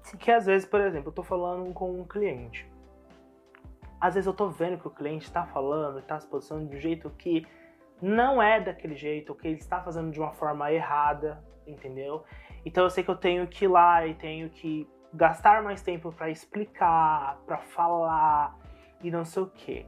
[0.00, 0.16] Sim.
[0.16, 2.70] Que às vezes, por exemplo, eu tô falando com um cliente.
[4.00, 6.80] Às vezes eu tô vendo que o cliente está falando, está se posicionando de um
[6.80, 7.44] jeito que
[8.00, 12.22] não é daquele jeito, que ele está fazendo de uma forma errada, entendeu?
[12.64, 16.12] Então eu sei que eu tenho que ir lá e tenho que gastar mais tempo
[16.12, 18.56] para explicar, para falar
[19.02, 19.84] e não sei o quê.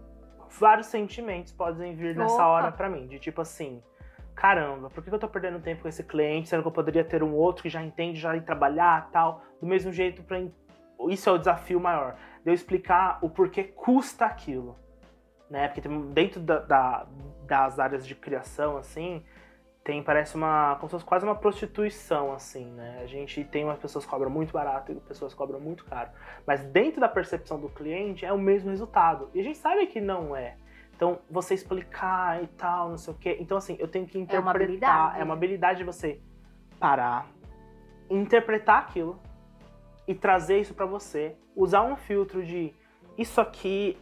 [0.59, 2.47] Vários sentimentos podem vir nessa Opa.
[2.47, 3.81] hora para mim, de tipo assim,
[4.39, 7.25] caramba, por que eu tô perdendo tempo com esse cliente, sendo que eu poderia ter
[7.25, 10.41] um outro que já entende, já ir trabalhar tal, do mesmo jeito para
[11.11, 14.77] isso é o desafio maior, de eu explicar o porquê custa aquilo,
[15.51, 15.69] né?
[15.69, 17.07] Porque dentro da, da,
[17.47, 19.25] das áreas de criação, assim,
[19.83, 23.01] tem, parece uma, como se fosse quase uma prostituição, assim, né?
[23.03, 26.11] A gente tem umas pessoas que cobram muito barato e pessoas que cobram muito caro.
[26.47, 29.31] Mas dentro da percepção do cliente é o mesmo resultado.
[29.35, 30.57] E a gente sabe que não é.
[30.99, 33.37] Então, você explicar e tal, não sei o quê.
[33.39, 34.37] Então, assim, eu tenho que interpretar.
[34.37, 36.21] É uma habilidade, é uma habilidade de você
[36.77, 37.29] parar,
[38.11, 39.17] interpretar aquilo
[40.09, 41.37] e trazer isso para você.
[41.55, 42.75] Usar um filtro de
[43.17, 43.97] isso aqui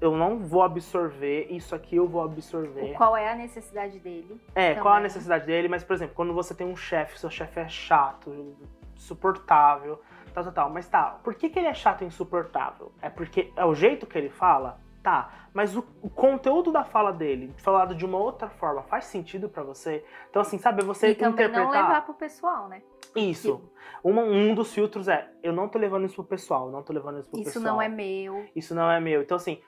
[0.00, 2.92] eu não vou absorver, isso aqui eu vou absorver.
[2.94, 4.40] Qual é a necessidade dele?
[4.54, 4.82] É, também.
[4.84, 7.58] qual é a necessidade dele, mas, por exemplo, quando você tem um chefe, seu chefe
[7.58, 8.56] é chato,
[8.94, 10.00] insuportável,
[10.32, 10.70] tal, tal, tal.
[10.70, 12.92] Mas tá, por que, que ele é chato e insuportável?
[13.02, 14.78] É porque é o jeito que ele fala?
[15.06, 19.48] Tá, mas o, o, conteúdo da fala dele, falado de uma outra forma, faz sentido
[19.48, 20.04] para você?
[20.28, 21.62] Então, assim, sabe, você e interpretar...
[21.62, 22.82] não levar pro pessoal, né?
[23.14, 23.70] Isso.
[24.02, 27.20] Um, um dos filtros é, eu não tô levando isso pro pessoal, não tô levando
[27.20, 27.64] isso pro isso pessoal.
[27.64, 28.46] Isso não é meu.
[28.56, 29.22] Isso não é meu.
[29.22, 29.60] Então, assim,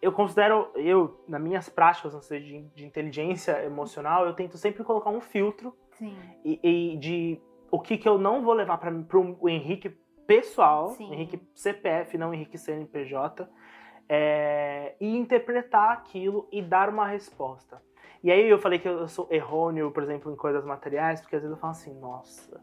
[0.00, 4.82] eu considero, eu, nas minhas práticas não sei, de, de inteligência emocional, eu tento sempre
[4.82, 6.16] colocar um filtro Sim.
[6.42, 9.90] E, e de o que, que eu não vou levar para o Henrique
[10.26, 11.12] pessoal, Sim.
[11.12, 13.46] Henrique CPF, não Henrique CNPJ,
[14.08, 17.80] é, e interpretar aquilo e dar uma resposta.
[18.22, 21.42] E aí eu falei que eu sou errôneo, por exemplo, em coisas materiais, porque às
[21.42, 22.60] vezes eu falo assim, nossa,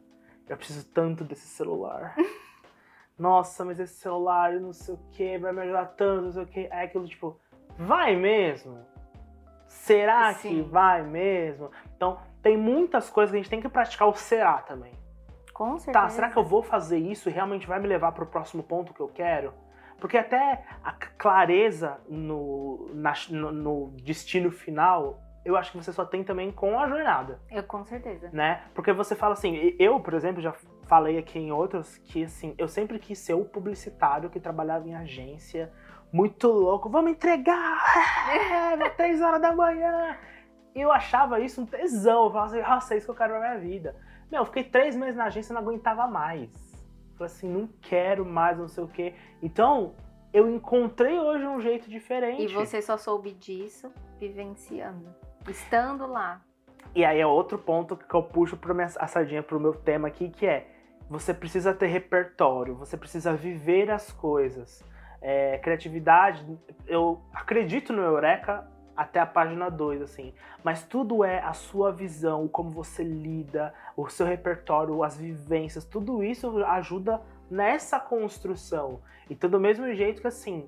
[0.47, 2.15] eu preciso tanto desse celular.
[3.17, 6.47] nossa, mas esse celular, não sei o que, vai me ajudar tanto, não sei o
[6.47, 6.67] que.
[6.71, 7.39] Aí aquilo, tipo,
[7.77, 8.85] vai mesmo?
[9.67, 10.49] Será Sim.
[10.49, 11.71] que vai mesmo?
[11.95, 14.93] Então, tem muitas coisas que a gente tem que praticar o será também.
[15.53, 16.05] Com certeza.
[16.05, 18.63] Tá, será que eu vou fazer isso e realmente vai me levar para o próximo
[18.63, 19.53] ponto que eu quero?
[20.03, 26.03] Porque até a clareza no, na, no, no, destino final, eu acho que você só
[26.03, 27.39] tem também com a jornada.
[27.49, 28.29] Eu, com certeza.
[28.33, 28.63] Né?
[28.75, 30.53] Porque você fala assim, eu, por exemplo, já
[30.87, 34.93] falei aqui em outros que assim, eu sempre quis ser o publicitário que trabalhava em
[34.93, 35.71] agência,
[36.11, 37.81] muito louco, vamos entregar!
[38.83, 40.17] É, três horas da manhã!
[40.75, 43.31] E eu achava isso um tesão, eu falava assim, nossa, é isso que eu quero
[43.35, 43.95] pra minha vida.
[44.29, 46.72] Meu, eu fiquei três meses na agência e não aguentava mais
[47.17, 49.13] Falei assim, não quero mais, não sei o quê.
[49.41, 49.95] Então,
[50.33, 52.43] eu encontrei hoje um jeito diferente.
[52.43, 55.13] E você só soube disso vivenciando,
[55.47, 56.41] estando lá.
[56.95, 60.07] E aí é outro ponto que eu puxo pra minha, a sardinha pro meu tema
[60.07, 60.67] aqui, que é
[61.09, 64.83] você precisa ter repertório, você precisa viver as coisas.
[65.21, 66.45] É, criatividade,
[66.87, 70.33] eu acredito no Eureka até a página 2, assim.
[70.63, 76.23] Mas tudo é a sua visão, como você lida, o seu repertório, as vivências, tudo
[76.23, 79.01] isso ajuda nessa construção.
[79.29, 80.67] Então, do mesmo jeito que assim,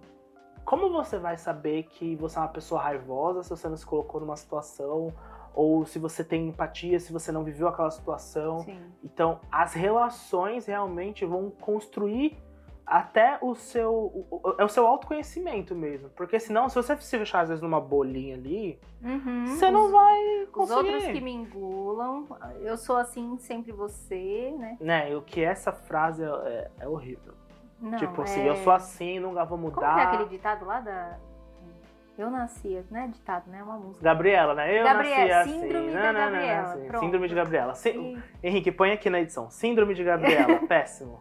[0.63, 4.19] como você vai saber que você é uma pessoa raivosa se você não se colocou
[4.19, 5.13] numa situação,
[5.53, 8.59] ou se você tem empatia, se você não viveu aquela situação?
[8.59, 8.80] Sim.
[9.03, 12.38] Então, as relações realmente vão construir
[12.86, 13.91] até o seu.
[13.93, 16.09] o- É o seu autoconhecimento mesmo.
[16.09, 19.45] Porque senão, se você se fechar às vezes numa bolinha ali, Uhum.
[19.47, 20.77] você não Os- vai Os conseguir.
[20.93, 22.27] outros que me engulam,
[22.61, 24.77] eu sou assim, sempre você, né?
[24.79, 27.33] Né, o que essa frase é, é- é horrível.
[27.81, 29.93] Não, tipo assim, é- eu sou assim, nunca vou Como mudar.
[29.95, 31.17] que é aquele ditado lá da.
[32.17, 33.59] Eu nasci, não é ditado, né?
[33.59, 34.01] É uma música.
[34.01, 34.79] Gabriela, né?
[34.79, 35.59] Eu Gabriela, nasci assim.
[35.61, 37.03] síndrome Não, da não, não, não, Gabriela, assim, pronto.
[37.05, 37.73] Síndrome de Gabriela.
[37.86, 39.49] E- Henrique, põe aqui na edição.
[39.51, 40.59] Síndrome de Gabriela.
[40.69, 41.19] Péssimo.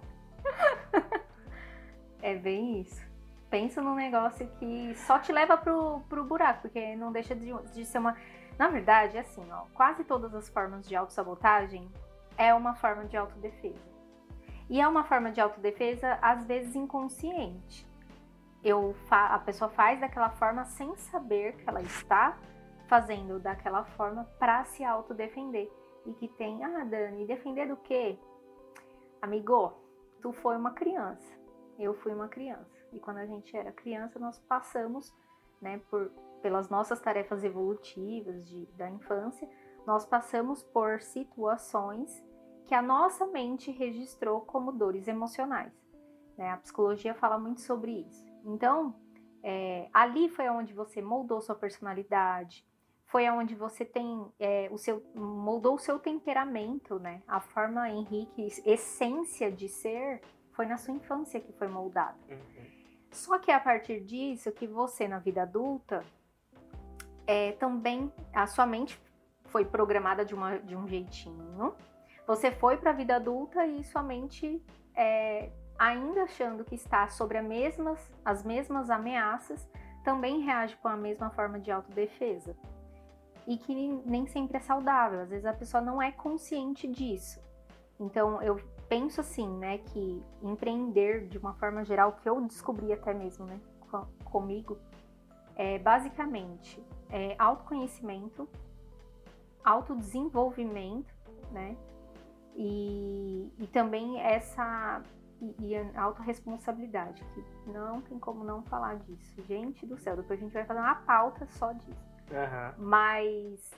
[2.24, 3.06] É bem isso.
[3.50, 7.84] Pensa num negócio que só te leva pro, pro buraco, porque não deixa de, de
[7.84, 8.16] ser uma.
[8.58, 11.86] Na verdade, é assim, ó, quase todas as formas de autossabotagem
[12.38, 13.92] é uma forma de autodefesa.
[14.70, 17.86] E é uma forma de autodefesa, às vezes, inconsciente.
[18.64, 22.38] Eu a pessoa faz daquela forma sem saber que ela está
[22.88, 25.70] fazendo daquela forma para se autodefender.
[26.06, 28.18] E que tem, ah, Dani, defender do quê?
[29.20, 29.74] Amigo,
[30.22, 31.43] tu foi uma criança
[31.78, 32.70] eu fui uma criança.
[32.92, 35.14] E quando a gente era criança, nós passamos,
[35.60, 36.10] né, por,
[36.42, 39.48] pelas nossas tarefas evolutivas de, da infância,
[39.86, 42.22] nós passamos por situações
[42.66, 45.72] que a nossa mente registrou como dores emocionais.
[46.36, 46.50] né?
[46.50, 48.24] A psicologia fala muito sobre isso.
[48.44, 48.94] Então,
[49.42, 52.66] é, ali foi onde você moldou sua personalidade,
[53.06, 57.22] foi onde você tem é, o seu moldou o seu temperamento, né?
[57.28, 60.22] A forma Henrique, essência de ser,
[60.54, 62.16] foi na sua infância que foi moldada.
[63.10, 66.04] Só que é a partir disso que você, na vida adulta,
[67.26, 69.00] é, também a sua mente
[69.44, 71.74] foi programada de, uma, de um jeitinho.
[72.26, 74.62] Você foi para a vida adulta e sua mente,
[74.96, 79.68] é, ainda achando que está sobre mesmas, as mesmas ameaças,
[80.02, 82.56] também reage com a mesma forma de autodefesa.
[83.46, 87.40] E que nem sempre é saudável, às vezes a pessoa não é consciente disso.
[88.00, 93.12] Então eu penso assim, né, que empreender de uma forma geral, que eu descobri até
[93.14, 93.60] mesmo, né,
[93.90, 94.78] co- comigo,
[95.56, 98.48] é basicamente é, autoconhecimento,
[99.64, 101.12] autodesenvolvimento,
[101.50, 101.76] né,
[102.56, 105.02] e, e também essa
[105.40, 109.42] e, e a autorresponsabilidade, que não tem como não falar disso.
[109.42, 112.14] Gente do céu, depois a gente vai fazer uma pauta só disso.
[112.32, 112.74] Aham.
[112.78, 113.70] Mas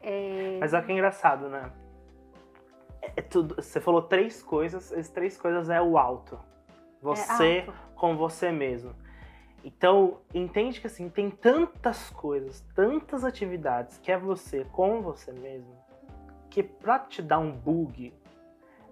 [0.00, 1.72] é, Mas olha que engraçado, né?
[3.16, 6.38] É tudo, você falou três coisas, as três coisas é o alto.
[7.00, 7.72] Você alto.
[7.94, 8.94] com você mesmo.
[9.64, 15.76] Então, entende que assim, tem tantas coisas, tantas atividades que é você com você mesmo,
[16.48, 18.14] que pra te dar um bug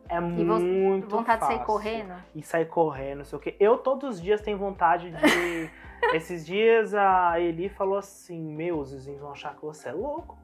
[0.09, 1.57] é E muito vontade de fácil.
[1.57, 2.15] sair correndo.
[2.35, 3.57] E sair correndo, não sei o quê.
[3.59, 5.71] Eu todos os dias tenho vontade de.
[6.15, 10.39] Esses dias a Eli falou assim: Meu, os vizinhos vão achar que você é louco.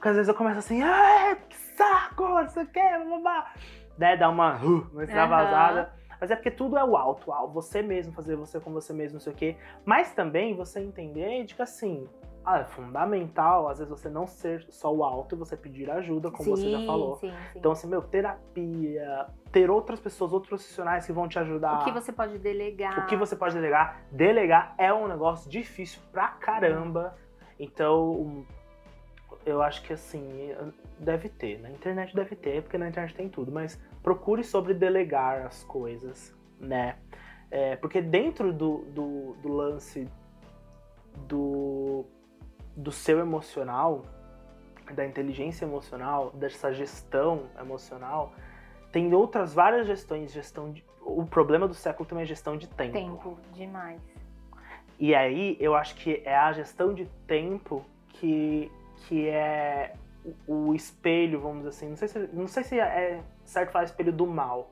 [0.00, 3.52] Porque às vezes eu começo assim, ah, que saco, não sei o que, babá.
[3.98, 5.92] Né, dá uma, uh, uma extravasada.
[6.18, 9.14] Mas é porque tudo é o alto, o você mesmo, fazer você com você mesmo,
[9.16, 9.56] não sei o quê.
[9.84, 12.08] Mas também você entender de que assim,
[12.42, 16.30] ah, é fundamental, às vezes você não ser só o alto e você pedir ajuda,
[16.30, 17.16] como você já Sim, falou.
[17.16, 17.58] Sim, sim.
[17.58, 21.82] Então, assim, meu, terapia, ter outras pessoas, outros profissionais que vão te ajudar.
[21.82, 23.00] o que você pode delegar?
[23.00, 24.00] O que você pode delegar?
[24.10, 27.14] Delegar é um negócio difícil pra caramba.
[27.58, 28.46] Então,
[29.44, 30.54] eu acho que assim,
[30.98, 31.60] deve ter.
[31.60, 33.50] Na internet deve ter, porque na internet tem tudo.
[33.50, 36.96] Mas procure sobre delegar as coisas, né?
[37.50, 40.08] É, porque dentro do, do, do lance
[41.26, 42.04] do,
[42.76, 44.04] do seu emocional,
[44.94, 48.32] da inteligência emocional, dessa gestão emocional,
[48.92, 50.32] tem outras várias gestões.
[50.32, 52.92] Gestão de, o problema do século também é gestão de tempo.
[52.92, 54.00] Tempo, demais.
[54.98, 58.70] E aí eu acho que é a gestão de tempo que,
[59.06, 59.94] que é
[60.46, 61.88] o, o espelho, vamos dizer assim.
[61.88, 64.70] Não sei, se, não sei se é certo falar espelho do mal.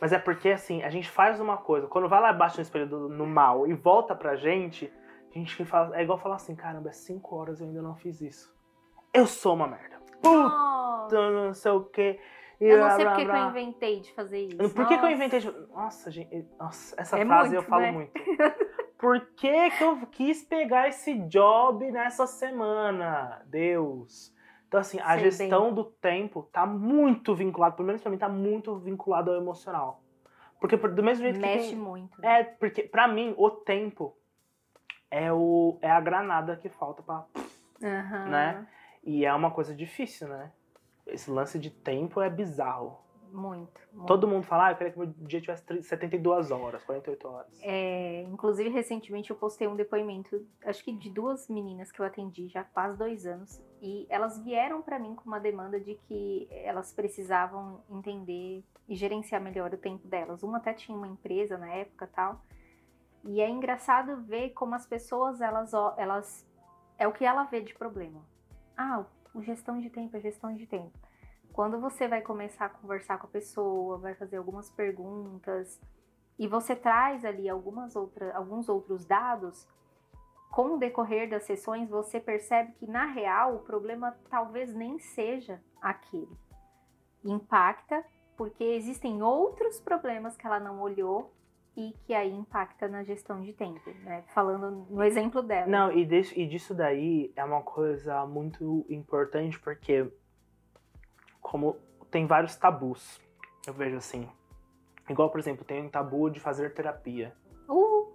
[0.00, 2.86] Mas é porque assim, a gente faz uma coisa, quando vai lá abaixo no espelho
[2.86, 4.92] do, no mal e volta pra gente,
[5.34, 7.94] a gente fala, é igual falar assim, caramba, é 5 horas e eu ainda não
[7.94, 8.54] fiz isso.
[9.12, 9.96] Eu sou uma merda.
[10.22, 12.20] Puta, não sei o quê.
[12.60, 14.74] eu não sei porque que eu inventei de fazer isso.
[14.74, 15.50] Por que, que eu inventei de...
[15.72, 16.46] Nossa, gente.
[16.58, 17.92] Nossa, essa É frase muito, eu falo né?
[17.92, 18.12] muito.
[18.98, 23.42] Por que, que eu quis pegar esse job nessa semana?
[23.46, 24.34] Deus.
[24.66, 28.28] Então, assim, a Sei gestão do tempo tá muito vinculado, pelo menos pra mim, tá
[28.28, 30.02] muito vinculado ao emocional.
[30.60, 32.20] Porque por- do mesmo jeito que Mexe muito.
[32.20, 32.40] né?
[32.40, 34.16] É, porque pra mim, o tempo
[35.10, 37.24] é, o, é a granada que falta pra
[37.82, 38.26] Aham.
[38.28, 38.66] né?
[39.04, 40.50] E é uma coisa difícil, né?
[41.06, 42.98] Esse lance de tempo é bizarro.
[43.32, 44.06] Muito, muito.
[44.06, 47.60] Todo mundo fala, ah, eu queria que meu dia tivesse 72 horas, 48 horas.
[47.62, 52.48] É, inclusive, recentemente eu postei um depoimento, acho que de duas meninas que eu atendi
[52.48, 56.92] já faz dois anos, e elas vieram para mim com uma demanda de que elas
[56.92, 60.42] precisavam entender e gerenciar melhor o tempo delas.
[60.42, 62.40] Uma até tinha uma empresa na época tal,
[63.24, 66.46] e é engraçado ver como as pessoas, elas, elas
[66.98, 68.24] é o que ela vê de problema.
[68.76, 69.04] Ah,
[69.34, 71.05] o gestão de tempo é gestão de tempo.
[71.56, 75.80] Quando você vai começar a conversar com a pessoa, vai fazer algumas perguntas
[76.38, 79.66] e você traz ali algumas outras, alguns outros dados,
[80.50, 85.58] com o decorrer das sessões você percebe que na real o problema talvez nem seja
[85.80, 86.36] aquele.
[87.24, 88.04] Impacta
[88.36, 91.32] porque existem outros problemas que ela não olhou
[91.74, 94.24] e que aí impacta na gestão de tempo, né?
[94.34, 95.66] Falando no exemplo dela.
[95.66, 100.12] Não, e, e disso daí é uma coisa muito importante porque
[101.46, 101.76] como
[102.10, 103.20] tem vários tabus,
[103.66, 104.28] eu vejo assim.
[105.08, 107.32] Igual, por exemplo, tem um tabu de fazer terapia.
[107.68, 108.12] Uh.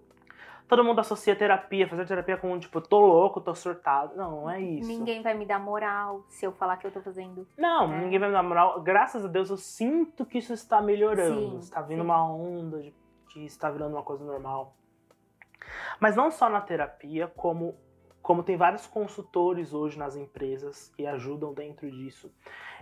[0.68, 4.16] Todo mundo associa terapia, fazer terapia com, tipo, tô louco, tô surtado.
[4.18, 4.88] Não, não é isso.
[4.88, 7.48] Ninguém vai me dar moral se eu falar que eu tô fazendo.
[7.58, 8.02] Não, né?
[8.04, 8.82] ninguém vai me dar moral.
[8.82, 11.52] Graças a Deus eu sinto que isso está melhorando.
[11.52, 12.06] Sim, está vindo sim.
[12.06, 12.94] uma onda de
[13.30, 14.76] que está virando uma coisa normal.
[16.02, 17.78] Mas não só na terapia, como
[18.22, 22.32] como tem vários consultores hoje nas empresas que ajudam dentro disso.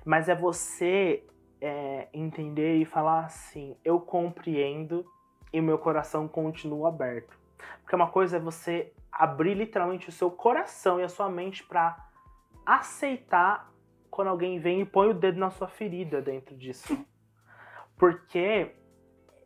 [0.05, 1.25] Mas é você
[1.61, 5.05] é, entender e falar assim: eu compreendo
[5.51, 7.37] e meu coração continua aberto.
[7.81, 12.09] Porque uma coisa é você abrir literalmente o seu coração e a sua mente para
[12.65, 13.71] aceitar
[14.09, 16.97] quando alguém vem e põe o dedo na sua ferida dentro disso.
[17.97, 18.75] Porque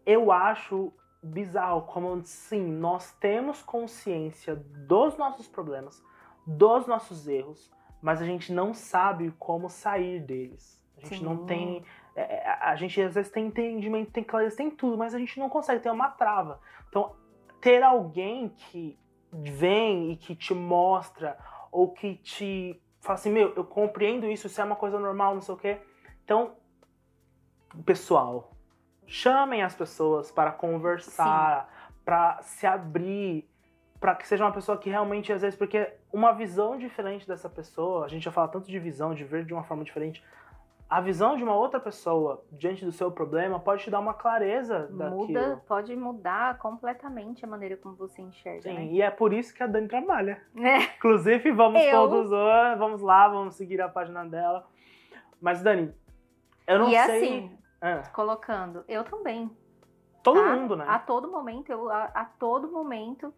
[0.06, 0.94] eu acho
[1.24, 6.04] bizarro como sim, nós temos consciência dos nossos problemas,
[6.46, 7.72] dos nossos erros,
[8.02, 10.82] mas a gente não sabe como sair deles.
[10.98, 11.24] A gente sim.
[11.24, 11.84] não tem.
[12.16, 15.40] É, é, a gente às vezes tem entendimento, tem clareza, tem tudo, mas a gente
[15.40, 16.60] não consegue, ter uma trava.
[16.90, 17.16] Então,
[17.62, 19.00] ter alguém que
[19.32, 21.38] vem e que te mostra,
[21.72, 25.42] ou que te fala assim, meu, eu compreendo isso, isso é uma coisa normal, não
[25.42, 25.82] sei o quê.
[26.24, 26.56] Então,
[27.86, 28.53] pessoal,
[29.06, 31.70] Chamem as pessoas para conversar,
[32.04, 33.48] para se abrir,
[34.00, 38.06] para que seja uma pessoa que realmente, às vezes, porque uma visão diferente dessa pessoa,
[38.06, 40.24] a gente já fala tanto de visão, de ver de uma forma diferente.
[40.90, 44.90] A visão de uma outra pessoa diante do seu problema pode te dar uma clareza
[44.92, 45.28] daquilo.
[45.28, 48.62] Muda, pode mudar completamente a maneira como você enxerga.
[48.62, 48.86] Sim, né?
[48.88, 50.42] e é por isso que a Dani trabalha.
[50.56, 50.84] É.
[50.98, 51.92] Inclusive, vamos Eu...
[51.92, 52.30] todos,
[52.78, 54.68] vamos lá, vamos seguir a página dela.
[55.42, 55.94] Mas, Dani,
[56.68, 57.00] eu não e sei.
[57.00, 58.02] Assim, é.
[58.10, 58.84] colocando.
[58.88, 59.56] Eu também.
[60.24, 60.56] Todo tá?
[60.56, 60.86] mundo, né?
[60.88, 63.34] A todo momento, eu, a, a, todo momento,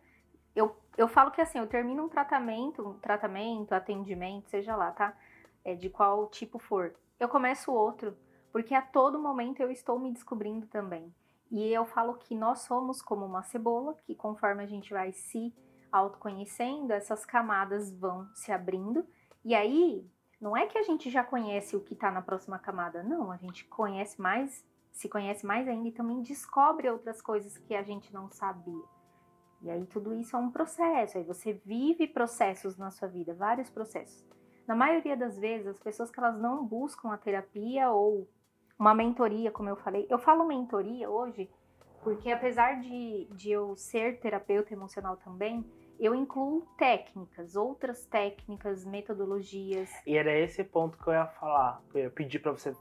[0.56, 5.18] eu, eu falo que assim, eu termino um tratamento, um tratamento, atendimento, seja lá, tá?
[5.64, 6.94] É, de qual tipo for.
[7.20, 8.16] Eu começo outro,
[8.52, 11.12] porque a todo momento eu estou me descobrindo também.
[11.52, 15.54] E eu falo que nós somos como uma cebola, que conforme a gente vai se
[15.92, 19.06] autoconhecendo, essas camadas vão se abrindo.
[19.44, 20.06] E aí,
[20.40, 23.38] não é que a gente já conhece o que está na próxima camada, não, a
[23.38, 28.14] gente conhece mais, se conhece mais ainda e também descobre outras coisas que a gente
[28.14, 28.84] não sabia.
[29.62, 33.70] E aí tudo isso é um processo, aí você vive processos na sua vida, vários
[33.70, 34.26] processos.
[34.68, 38.28] Na maioria das vezes, as pessoas que elas não buscam a terapia ou
[38.78, 41.50] uma mentoria, como eu falei, eu falo mentoria hoje
[42.06, 45.66] porque apesar de, de eu ser terapeuta emocional também,
[46.00, 49.90] eu incluo técnicas, outras técnicas, metodologias.
[50.06, 52.76] E era esse ponto que eu ia falar, que eu ia pedir para você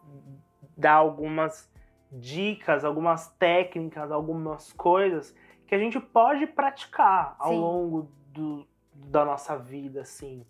[0.77, 1.73] dar algumas
[2.11, 5.35] dicas, algumas técnicas, algumas coisas
[5.67, 7.61] que a gente pode praticar ao Sim.
[7.61, 10.47] longo do, da nossa vida, assim.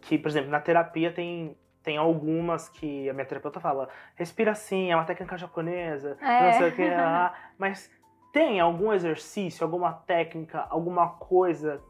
[0.00, 4.90] Que, por exemplo, na terapia tem, tem algumas que a minha terapeuta fala, respira assim,
[4.90, 6.42] é uma técnica japonesa, é.
[6.42, 6.82] não sei o que,
[7.58, 7.90] mas
[8.32, 11.82] tem algum exercício, alguma técnica, alguma coisa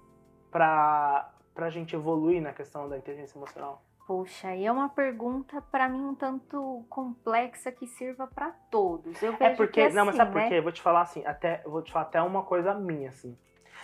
[0.56, 3.82] para a gente evoluir na questão da inteligência emocional?
[4.06, 9.20] Poxa, aí é uma pergunta para mim um tanto complexa que sirva para todos.
[9.22, 10.48] Eu é vejo é porque, que é não, mas sabe assim, por né?
[10.48, 10.54] quê?
[10.58, 13.36] Eu vou te falar assim, até vou te falar até uma coisa minha assim.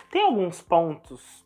[0.09, 1.45] Tem alguns pontos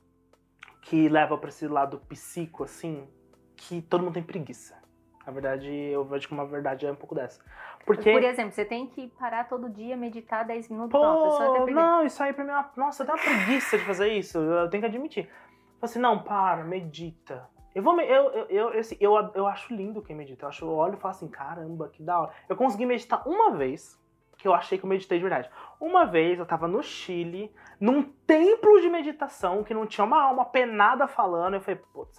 [0.84, 3.10] que levam para esse lado psico assim,
[3.56, 4.82] que todo mundo tem preguiça.
[5.28, 7.44] Na verdade, eu vejo que uma verdade é um pouco dessa.
[7.86, 8.14] Porque...
[8.14, 10.92] Por exemplo, você tem que parar todo dia, meditar 10 minutos.
[10.92, 12.72] Pô, não, não, isso aí pra mim é uma...
[12.78, 14.38] Nossa, eu tenho uma preguiça de fazer isso.
[14.38, 15.26] Eu tenho que admitir.
[15.26, 17.46] Falei assim, não, para, medita.
[17.76, 18.00] Eu vou.
[18.00, 20.46] Eu, eu, eu, assim, eu, eu acho lindo quem medita.
[20.46, 22.32] Eu, acho, eu olho e falo assim, caramba, que da hora.
[22.48, 24.02] Eu consegui meditar uma vez,
[24.38, 25.50] que eu achei que eu meditei de verdade.
[25.80, 30.46] Uma vez eu tava no Chile, num templo de meditação, que não tinha uma alma
[30.46, 31.56] penada falando.
[31.56, 32.18] Eu falei, putz,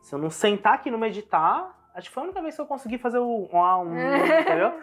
[0.00, 2.66] se eu não sentar aqui no meditar, acho que foi a única vez que eu
[2.66, 3.96] consegui fazer o um, um,
[4.40, 4.80] entendeu?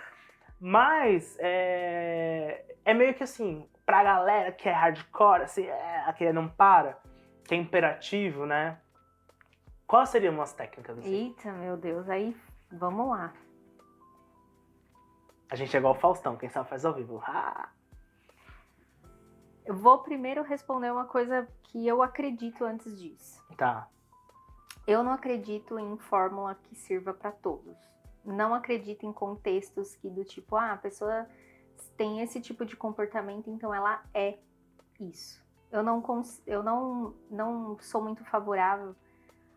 [0.59, 6.49] Mas é, é meio que assim, pra galera que é hardcore, assim, é, que não
[6.49, 6.97] para,
[7.45, 8.79] que é imperativo, né?
[9.85, 11.13] Quais seriam umas técnicas assim?
[11.13, 12.35] Eita, meu Deus, aí
[12.71, 13.33] vamos lá.
[15.51, 17.21] A gente é igual o Faustão, quem sabe faz ao vivo.
[17.27, 17.69] Ah!
[19.65, 23.45] Eu vou primeiro responder uma coisa que eu acredito antes disso.
[23.55, 23.87] Tá.
[24.85, 27.75] Eu não acredito em fórmula que sirva para todos.
[28.25, 31.27] Não acredito em contextos que do tipo, ah, a pessoa
[31.97, 34.37] tem esse tipo de comportamento, então ela é
[34.99, 35.43] isso.
[35.71, 36.03] Eu não,
[36.45, 38.95] eu não, não sou muito favorável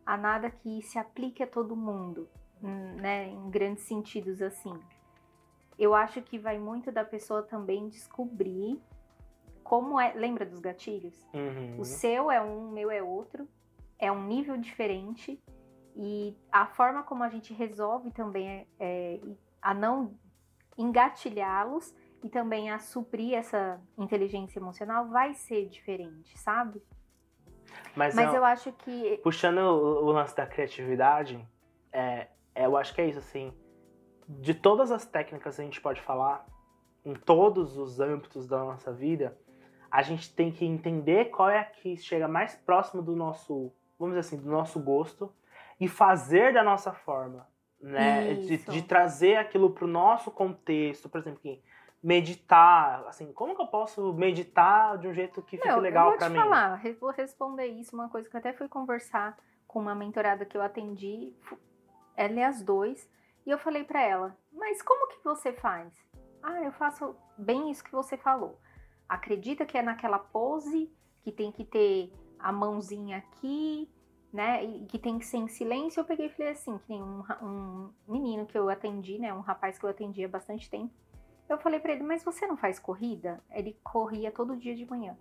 [0.05, 2.29] a nada que se aplique a todo mundo,
[2.62, 4.72] né, em grandes sentidos assim.
[5.79, 8.81] Eu acho que vai muito da pessoa também descobrir
[9.62, 10.14] como é.
[10.14, 11.27] Lembra dos gatilhos?
[11.35, 11.81] Uhum.
[11.81, 13.47] O seu é um, o meu é outro,
[13.99, 15.42] é um nível diferente
[15.97, 19.20] e a forma como a gente resolve também é, é
[19.62, 20.18] a não
[20.76, 26.82] engatilhá-los e também a suprir essa inteligência emocional vai ser diferente, sabe?
[27.94, 29.18] Mas, Mas eu, eu acho que.
[29.22, 31.47] Puxando o, o lance da criatividade,
[31.92, 33.53] é, é, eu acho que é isso, assim.
[34.28, 36.47] De todas as técnicas que a gente pode falar,
[37.05, 39.38] em todos os âmbitos da nossa vida,
[39.90, 44.16] a gente tem que entender qual é a que chega mais próximo do nosso, vamos
[44.16, 45.32] dizer assim, do nosso gosto
[45.80, 47.47] e fazer da nossa forma,
[47.80, 48.34] né?
[48.34, 51.40] De, de, trazer aquilo para o nosso contexto, por exemplo,
[52.03, 56.36] meditar, assim, como que eu posso meditar de um jeito que fique legal para mim?
[56.36, 59.36] Eu vou te falar, vou responder isso, uma coisa que eu até fui conversar
[59.66, 61.34] com uma mentorada que eu atendi,
[62.16, 63.11] ela é as dois,
[63.44, 65.92] e eu falei para ela, mas como que você faz?
[66.42, 68.59] Ah, eu faço bem isso que você falou.
[69.09, 70.90] Acredita que é naquela pose,
[71.22, 73.91] que tem que ter a mãozinha aqui,
[74.32, 76.01] né, e que tem que ser em silêncio.
[76.01, 79.41] Eu peguei e falei assim, que nem um, um menino que eu atendi, né, um
[79.41, 80.93] rapaz que eu atendi há bastante tempo,
[81.49, 83.41] eu falei para ele, mas você não faz corrida?
[83.51, 85.16] Ele corria todo dia de manhã.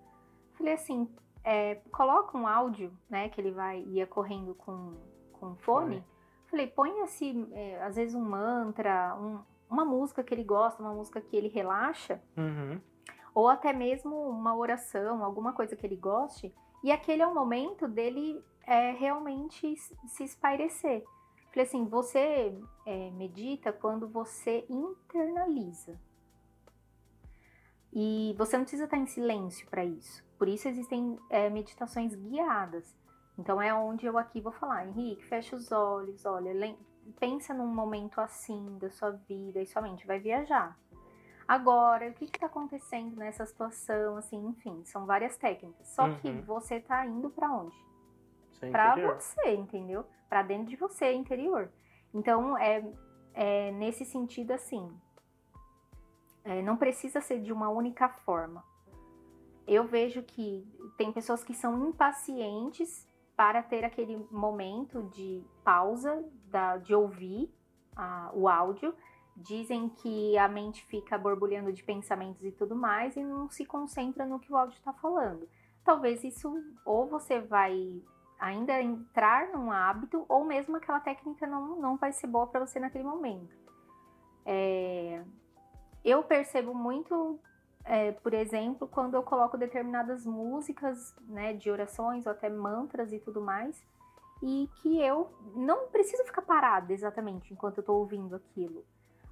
[0.54, 1.08] Falei assim,
[1.44, 4.96] é, coloca um áudio, né, que ele vai ia correndo com,
[5.32, 6.04] com fone.
[6.48, 9.40] Falei, põe assim, é, às vezes um mantra, um,
[9.70, 12.80] uma música que ele gosta, uma música que ele relaxa, uhum.
[13.34, 16.54] ou até mesmo uma oração, alguma coisa que ele goste.
[16.86, 21.04] E aquele é o momento dele é, realmente se espairecer.
[21.50, 22.56] Falei assim, você
[22.86, 26.00] é, medita quando você internaliza.
[27.92, 30.24] E você não precisa estar em silêncio para isso.
[30.38, 32.96] Por isso existem é, meditações guiadas.
[33.36, 36.78] Então é onde eu aqui vou falar, Henrique, fecha os olhos, olha,
[37.20, 40.78] pensa num momento assim da sua vida e sua mente vai viajar.
[41.48, 45.88] Agora, o que está acontecendo nessa situação, assim, enfim, são várias técnicas.
[45.90, 46.16] Só uhum.
[46.16, 47.76] que você está indo para onde?
[48.72, 50.06] Para você, entendeu?
[50.28, 51.72] Para dentro de você, interior.
[52.14, 52.84] Então, é,
[53.34, 54.90] é nesse sentido assim,
[56.44, 58.64] é, não precisa ser de uma única forma.
[59.68, 60.64] Eu vejo que
[60.98, 67.52] tem pessoas que são impacientes para ter aquele momento de pausa, da, de ouvir
[67.96, 68.96] a, o áudio.
[69.36, 74.26] Dizem que a mente fica borbulhando de pensamentos e tudo mais e não se concentra
[74.26, 75.48] no que o áudio está falando.
[75.84, 78.02] Talvez isso, ou você vai
[78.40, 82.80] ainda entrar num hábito, ou mesmo aquela técnica não, não vai ser boa para você
[82.80, 83.56] naquele momento.
[84.46, 85.24] É,
[86.04, 87.40] eu percebo muito,
[87.84, 93.20] é, por exemplo, quando eu coloco determinadas músicas, né, de orações ou até mantras e
[93.20, 93.84] tudo mais,
[94.42, 98.86] e que eu não preciso ficar parada exatamente enquanto eu estou ouvindo aquilo.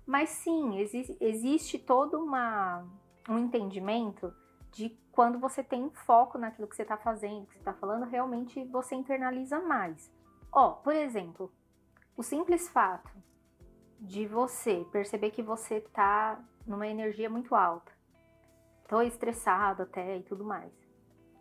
[0.06, 2.86] Mas sim, exi existe todo uma,
[3.30, 4.34] um entendimento
[4.72, 8.64] de quando você tem foco naquilo que você está fazendo, que você está falando, realmente
[8.66, 10.12] você internaliza mais.
[10.52, 11.52] Ó, por exemplo,
[12.18, 13.12] o simples fato
[14.00, 17.92] de você perceber que você está numa energia muito alta.
[18.88, 20.72] Tô estressado até e tudo mais.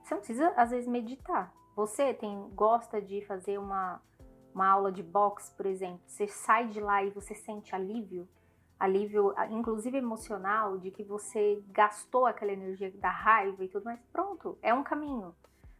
[0.02, 1.52] Você não precisa, às vezes, meditar.
[1.74, 4.00] Você tem, gosta de fazer uma,
[4.54, 6.00] uma aula de boxe, por exemplo.
[6.06, 8.28] Você sai de lá e você sente alívio,
[8.82, 14.00] alívio, inclusive emocional, de que você gastou aquela energia da raiva e tudo mais.
[14.12, 15.32] Pronto, é um caminho.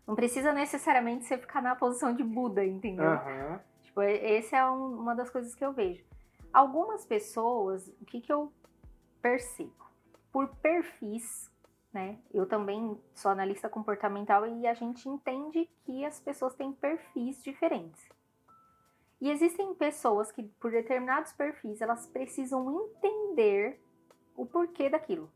[0.06, 3.10] Não precisa necessariamente você ficar na posição de Buda, entendeu?
[3.10, 3.58] Uhum.
[3.82, 6.04] Tipo, esse é um, uma das coisas que eu vejo.
[6.52, 8.52] Algumas pessoas, o que, que eu
[9.20, 9.74] percebo.
[10.30, 11.50] Por perfis,
[11.92, 12.18] né?
[12.32, 18.08] Eu também sou analista comportamental e a gente entende que as pessoas têm perfis diferentes.
[19.22, 23.80] E existem pessoas que, por determinados perfis, elas precisam entender
[24.34, 25.30] o porquê daquilo.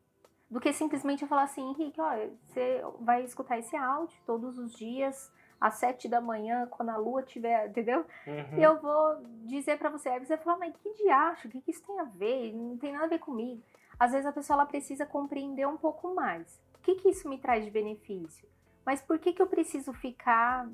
[0.51, 2.11] Do que simplesmente eu falar assim, Henrique, ó,
[2.43, 7.22] você vai escutar esse áudio todos os dias, às sete da manhã, quando a lua
[7.22, 8.05] tiver, entendeu?
[8.26, 8.59] Uhum.
[8.59, 11.70] E eu vou dizer para você, aí você fala, mas que diacho, o que, que
[11.70, 12.53] isso tem a ver?
[12.55, 13.62] Não tem nada a ver comigo.
[14.01, 16.61] Às vezes a pessoa ela precisa compreender um pouco mais.
[16.74, 18.49] O que, que isso me traz de benefício?
[18.84, 20.68] Mas por que, que eu preciso ficar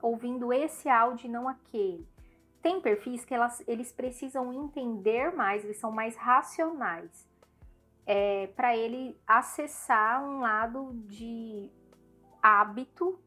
[0.00, 2.13] ouvindo esse áudio e não aquele?
[2.64, 7.28] Tem perfis que elas, eles precisam entender mais, eles são mais racionais.
[8.06, 11.70] É, para ele acessar um lado de
[12.42, 13.18] hábito,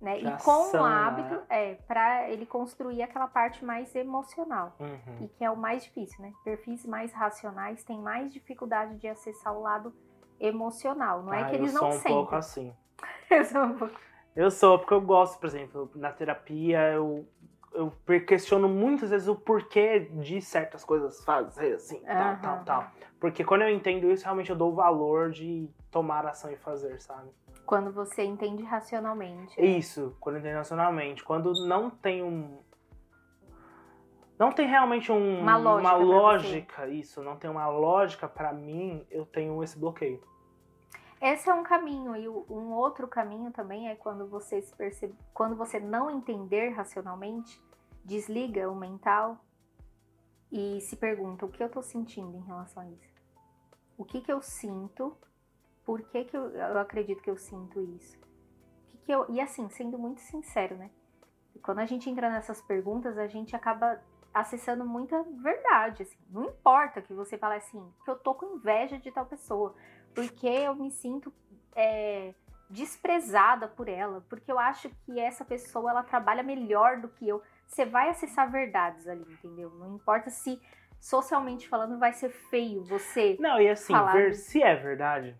[0.00, 0.18] né?
[0.20, 0.78] De e com o né?
[0.94, 4.76] hábito, é, para ele construir aquela parte mais emocional.
[4.78, 5.24] Uhum.
[5.24, 6.32] E que é o mais difícil, né?
[6.44, 9.92] Perfis mais racionais têm mais dificuldade de acessar o lado
[10.38, 11.20] emocional.
[11.24, 12.12] Não é Ah, que eles eu não sou um sentem.
[12.16, 12.72] pouco assim.
[13.28, 14.00] Eu sou um pouco-
[14.36, 17.26] Eu sou, porque eu gosto, por exemplo, na terapia eu,
[17.74, 17.92] eu
[18.26, 22.38] questiono muitas vezes o porquê de certas coisas fazer assim, tal, Aham.
[22.40, 22.90] tal, tal.
[23.20, 27.00] Porque quando eu entendo isso, realmente eu dou o valor de tomar ação e fazer,
[27.00, 27.30] sabe?
[27.66, 29.58] Quando você entende racionalmente.
[29.60, 29.66] né?
[29.66, 31.24] Isso, quando internacionalmente.
[31.24, 32.58] Quando não tem um.
[34.38, 36.04] Não tem realmente um, Uma lógica você.
[36.04, 40.20] lógica, isso, não tem uma lógica pra mim, eu tenho esse bloqueio.
[41.22, 45.56] Esse é um caminho e um outro caminho também é quando você se percebe, quando
[45.56, 47.62] você não entender racionalmente,
[48.04, 49.44] desliga o mental
[50.50, 53.14] e se pergunta o que eu tô sentindo em relação a isso.
[53.96, 55.16] O que que eu sinto?
[55.84, 58.18] Por que que eu, eu acredito que eu sinto isso?
[58.88, 60.90] Que que eu, e assim, sendo muito sincero, né?
[61.62, 64.00] Quando a gente entra nessas perguntas, a gente acaba
[64.32, 66.18] acessando muita verdade, assim.
[66.28, 69.74] Não importa que você fale assim, que eu tô com inveja de tal pessoa
[70.14, 71.32] porque eu me sinto
[71.74, 72.32] é,
[72.70, 77.42] desprezada por ela, porque eu acho que essa pessoa ela trabalha melhor do que eu.
[77.66, 79.70] Você vai acessar verdades ali, entendeu?
[79.70, 80.60] Não importa se
[81.00, 83.36] socialmente falando vai ser feio você.
[83.40, 85.36] Não, e assim, ver, de- se é verdade,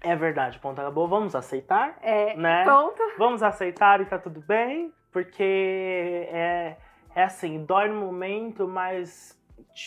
[0.00, 2.64] é verdade, ponto acabou, vamos aceitar, É, né?
[2.64, 3.00] Pronto.
[3.18, 6.76] Vamos aceitar e tá tudo bem, porque é,
[7.14, 9.40] é assim, dói no momento, mas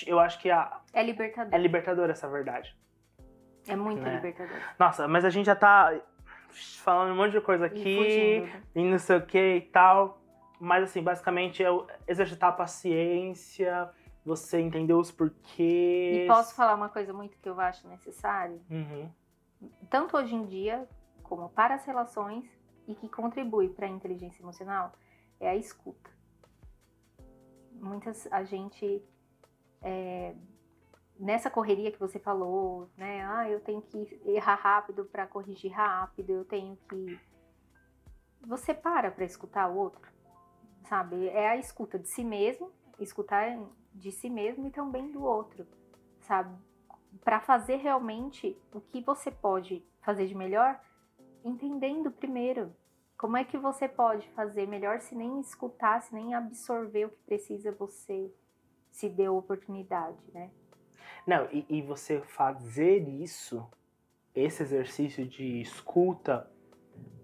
[0.07, 1.53] eu acho que a- É libertador.
[1.53, 2.75] é libertador essa verdade.
[3.67, 4.15] É, muito né?
[4.15, 4.57] libertador.
[4.77, 5.93] Nossa, mas a gente já tá
[6.83, 8.63] falando um monte de coisa E aqui, fugindo.
[8.75, 10.21] e não sei o que e tal.
[10.59, 11.67] Mas assim, basicamente é
[12.07, 13.89] exercitar a paciência,
[14.25, 16.23] você entender os porquês.
[16.23, 18.61] E posso falar uma coisa muito que eu acho necessário?
[18.69, 19.09] Uhum.
[19.89, 20.87] tanto hoje em dia
[21.23, 22.45] como para as relações
[22.87, 24.93] e que contribui para a inteligência emocional
[25.39, 26.09] é a escuta.
[27.73, 29.03] Muitas a gente
[29.81, 30.35] é,
[31.19, 33.25] nessa correria que você falou, né?
[33.25, 37.19] Ah, eu tenho que errar rápido para corrigir rápido, eu tenho que
[38.41, 40.01] você para para escutar o outro,
[40.85, 41.27] sabe?
[41.29, 43.57] É a escuta de si mesmo, escutar
[43.93, 45.65] de si mesmo e também do outro,
[46.21, 46.55] sabe?
[47.23, 50.79] Para fazer realmente o que você pode fazer de melhor,
[51.43, 52.75] entendendo primeiro.
[53.17, 57.23] Como é que você pode fazer melhor se nem escutar, se nem absorver o que
[57.25, 58.31] precisa você
[58.91, 60.51] se deu oportunidade, né?
[61.25, 63.65] Não, e, e você fazer isso,
[64.33, 66.49] esse exercício de escuta,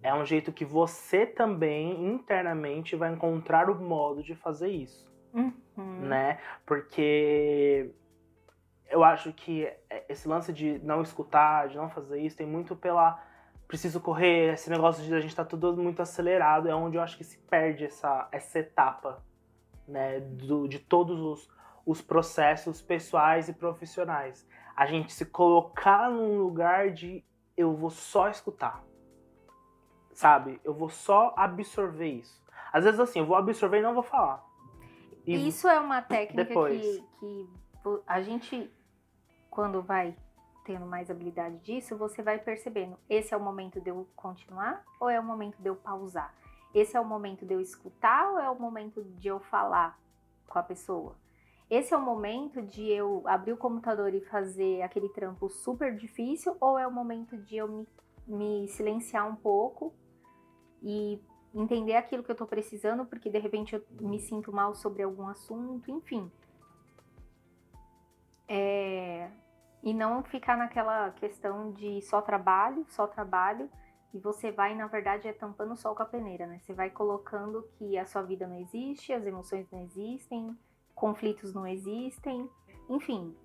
[0.03, 5.11] é um jeito que você também internamente vai encontrar o modo de fazer isso.
[5.33, 6.01] Uhum.
[6.01, 6.39] né?
[6.65, 7.91] Porque
[8.89, 9.71] eu acho que
[10.09, 13.23] esse lance de não escutar, de não fazer isso, tem muito pela
[13.67, 17.15] preciso correr, esse negócio de a gente tá tudo muito acelerado, é onde eu acho
[17.15, 19.23] que se perde essa, essa etapa,
[19.87, 21.49] né, do, de todos os,
[21.85, 24.45] os processos pessoais e profissionais.
[24.75, 27.23] A gente se colocar num lugar de
[27.55, 28.83] eu vou só escutar,
[30.21, 30.61] sabe?
[30.63, 32.39] Eu vou só absorver isso.
[32.71, 34.45] Às vezes assim, eu vou absorver e não vou falar.
[35.25, 37.49] E Isso é uma técnica que, que
[38.05, 38.71] a gente,
[39.49, 40.15] quando vai
[40.63, 42.97] tendo mais habilidade disso, você vai percebendo.
[43.09, 46.31] Esse é o momento de eu continuar ou é o momento de eu pausar?
[46.71, 49.99] Esse é o momento de eu escutar ou é o momento de eu falar
[50.47, 51.15] com a pessoa?
[51.67, 56.55] Esse é o momento de eu abrir o computador e fazer aquele trampo super difícil
[56.59, 57.87] ou é o momento de eu me,
[58.27, 59.95] me silenciar um pouco
[60.81, 61.21] e
[61.53, 65.27] entender aquilo que eu tô precisando, porque de repente eu me sinto mal sobre algum
[65.27, 66.31] assunto, enfim.
[68.47, 69.29] É,
[69.83, 73.69] E não ficar naquela questão de só trabalho, só trabalho,
[74.13, 76.59] e você vai, na verdade, é tampando o sol com a peneira, né?
[76.59, 80.55] Você vai colocando que a sua vida não existe, as emoções não existem,
[80.93, 82.47] conflitos não existem,
[82.89, 83.35] enfim.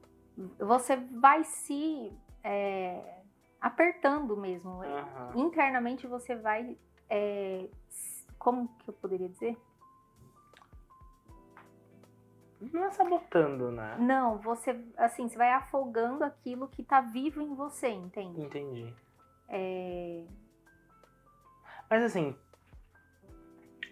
[0.58, 2.12] Você vai se
[2.44, 3.22] é,
[3.60, 4.82] apertando mesmo.
[4.82, 5.32] Aham.
[5.36, 6.76] Internamente você vai
[7.08, 7.68] é,
[8.38, 9.56] como que eu poderia dizer?
[12.60, 13.96] Não é sabotando, né?
[13.98, 18.40] Não, você assim, você vai afogando aquilo que tá vivo em você, entende?
[18.40, 18.94] Entendi.
[19.48, 20.24] É,
[21.88, 22.36] Mas assim,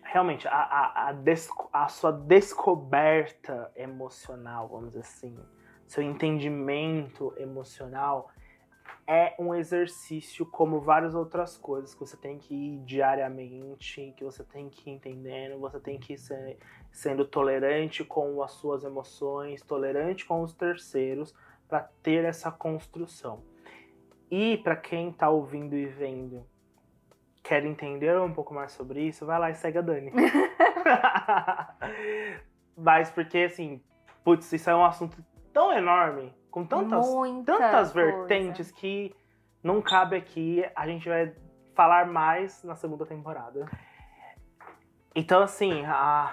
[0.03, 5.39] realmente, a, a, a, desco- a sua descoberta emocional, vamos dizer assim,
[5.87, 8.31] seu entendimento emocional,
[9.07, 14.43] é um exercício como várias outras coisas que você tem que ir diariamente, que você
[14.43, 16.59] tem que ir entendendo, você tem que ir ser,
[16.91, 21.35] sendo tolerante com as suas emoções, tolerante com os terceiros,
[21.69, 23.43] para ter essa construção.
[24.31, 26.47] E para quem está ouvindo e vendo,
[27.43, 30.13] quer entender um pouco mais sobre isso, vai lá e segue a Dani.
[32.77, 33.83] Mas porque assim,
[34.25, 35.17] putz, isso é um assunto
[35.53, 37.05] tão enorme, com tantas,
[37.45, 39.13] tantas vertentes que
[39.61, 40.65] não cabe aqui.
[40.77, 41.35] A gente vai
[41.75, 43.69] falar mais na segunda temporada.
[45.17, 46.33] Então, assim, a...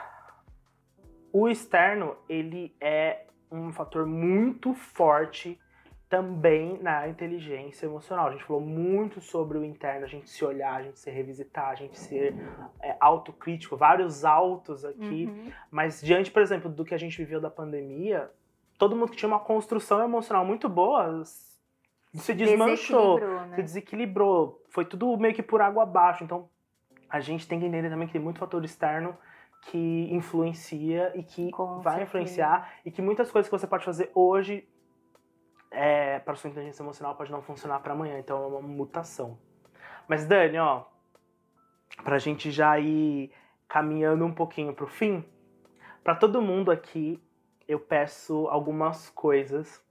[1.33, 5.59] o externo, ele é um fator muito forte
[6.07, 8.27] também na inteligência emocional.
[8.27, 11.69] A gente falou muito sobre o interno, a gente se olhar, a gente se revisitar,
[11.69, 12.35] a gente ser
[12.79, 15.25] é, autocrítico, vários autos aqui.
[15.25, 15.51] Uhum.
[15.71, 18.29] Mas diante, por exemplo, do que a gente viveu da pandemia,
[18.81, 21.23] todo mundo que tinha uma construção emocional muito boa
[22.15, 23.55] se desmanchou, né?
[23.55, 24.65] se desequilibrou.
[24.69, 26.23] Foi tudo meio que por água abaixo.
[26.23, 26.49] Então,
[27.07, 29.15] a gente tem que entender também que tem muito fator externo
[29.61, 32.01] que influencia e que Com vai certeza.
[32.01, 34.67] influenciar e que muitas coisas que você pode fazer hoje
[35.69, 39.37] é, para sua inteligência emocional pode não funcionar para amanhã, então é uma mutação.
[40.07, 40.85] Mas Dani, ó,
[42.03, 43.31] pra gente já ir
[43.67, 45.23] caminhando um pouquinho pro fim,
[46.03, 47.21] para todo mundo aqui
[47.71, 49.83] eu peço algumas coisas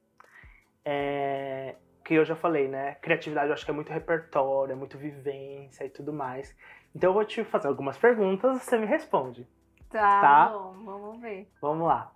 [0.84, 2.96] é, que eu já falei, né?
[2.96, 6.54] Criatividade eu acho que é muito repertório, é muito vivência e tudo mais.
[6.94, 9.48] Então eu vou te fazer algumas perguntas e você me responde.
[9.88, 10.48] Tá, tá?
[10.52, 11.50] bom, vamos ver.
[11.60, 12.12] Vamos lá.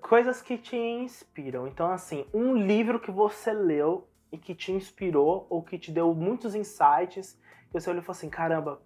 [0.00, 1.68] Coisas que te inspiram.
[1.68, 6.12] Então, assim, um livro que você leu e que te inspirou ou que te deu
[6.14, 8.82] muitos insights, que você olhou e falou assim, caramba.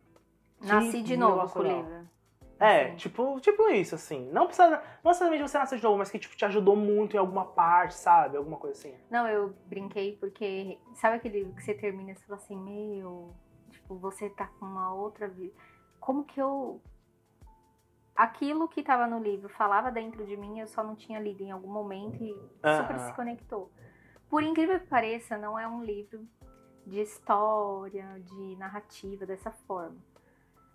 [0.60, 2.08] Nasci de novo com o livro.
[2.62, 2.96] É, assim.
[2.96, 4.30] tipo, tipo isso, assim.
[4.30, 4.70] Não precisa.
[5.02, 7.94] Não necessariamente você nascer de novo, mas que tipo, te ajudou muito em alguma parte,
[7.94, 8.36] sabe?
[8.36, 8.94] Alguma coisa assim.
[9.10, 10.78] Não, eu brinquei porque.
[10.94, 13.34] Sabe aquele livro que você termina e você fala assim, meu.
[13.70, 15.54] Tipo, você tá com uma outra vida.
[15.98, 16.80] Como que eu
[18.14, 21.50] aquilo que estava no livro falava dentro de mim, eu só não tinha lido em
[21.50, 22.34] algum momento e
[22.76, 23.70] super se conectou.
[24.28, 26.26] Por incrível que pareça, não é um livro
[26.86, 29.96] de história, de narrativa dessa forma,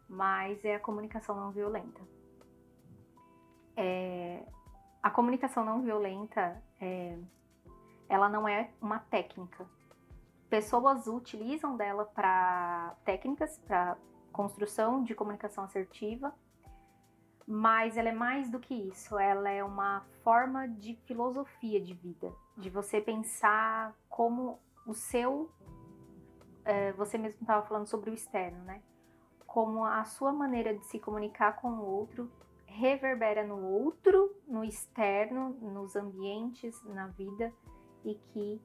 [0.08, 2.02] mas é a comunicação não violenta.
[3.76, 4.44] É,
[5.02, 7.18] a comunicação não violenta, é,
[8.10, 9.66] ela não é uma técnica.
[10.50, 13.98] Pessoas utilizam dela para técnicas, para
[14.32, 16.34] construção de comunicação assertiva,
[17.46, 22.34] mas ela é mais do que isso, ela é uma forma de filosofia de vida,
[22.58, 25.50] de você pensar como o seu.
[26.66, 28.82] É, você mesmo estava falando sobre o externo, né?
[29.58, 32.32] Como a sua maneira de se comunicar com o outro
[32.68, 37.52] reverbera no outro, no externo, nos ambientes, na vida,
[38.06, 38.62] e que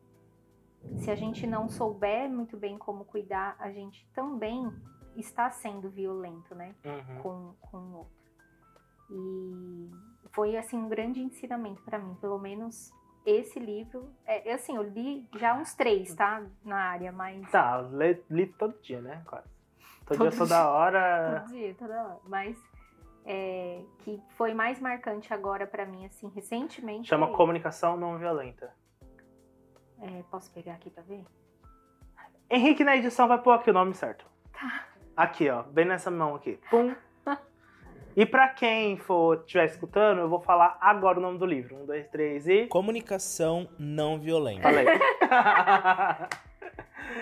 [0.98, 4.70] se a gente não souber muito bem como cuidar, a gente também
[5.16, 6.74] está sendo violento, né?
[6.84, 7.22] Uhum.
[7.22, 8.12] Com, com o outro.
[9.10, 9.90] E
[10.32, 12.92] foi assim um grande ensinamento para mim, pelo menos
[13.24, 14.12] esse livro.
[14.26, 16.46] É, é, assim, eu li já uns três, tá?
[16.62, 17.50] Na área, mas.
[17.50, 19.22] Tá, li, li todo dia, né?
[19.26, 19.61] Quase.
[20.06, 21.44] Todo, todo dia, toda hora.
[21.46, 22.18] Todo dia, toda hora.
[22.26, 22.56] Mas
[23.24, 27.08] é, que foi mais marcante agora para mim, assim, recentemente.
[27.08, 28.72] Chama é Comunicação Não Violenta.
[30.00, 31.24] É, posso pegar aqui pra ver?
[32.50, 34.26] Henrique na edição vai pôr aqui o nome certo.
[34.52, 34.86] Tá.
[35.16, 36.58] Aqui, ó, bem nessa mão aqui.
[36.70, 36.94] Pum.
[38.14, 41.76] E para quem for estiver escutando, eu vou falar agora o nome do livro.
[41.76, 42.66] Um, dois, três e.
[42.66, 44.60] Comunicação não violenta.
[44.60, 44.86] Falei.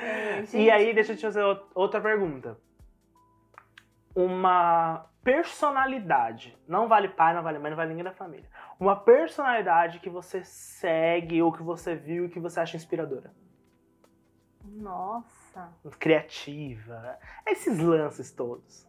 [0.02, 1.44] é, e aí, deixa eu te fazer
[1.76, 2.58] outra pergunta.
[4.14, 6.58] Uma personalidade.
[6.66, 8.48] Não vale pai, não vale mãe, não vale ninguém da família.
[8.78, 13.32] Uma personalidade que você segue ou que você viu e que você acha inspiradora.
[14.64, 15.72] Nossa.
[15.98, 17.18] Criativa.
[17.46, 18.88] Esses lances todos.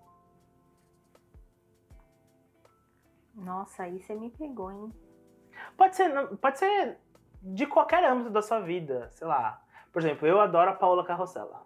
[3.34, 4.94] Nossa, aí você me pegou, hein?
[5.78, 6.98] Pode ser, pode ser
[7.42, 9.64] de qualquer âmbito da sua vida, sei lá.
[9.92, 11.66] Por exemplo, eu adoro a Paola Carrossela.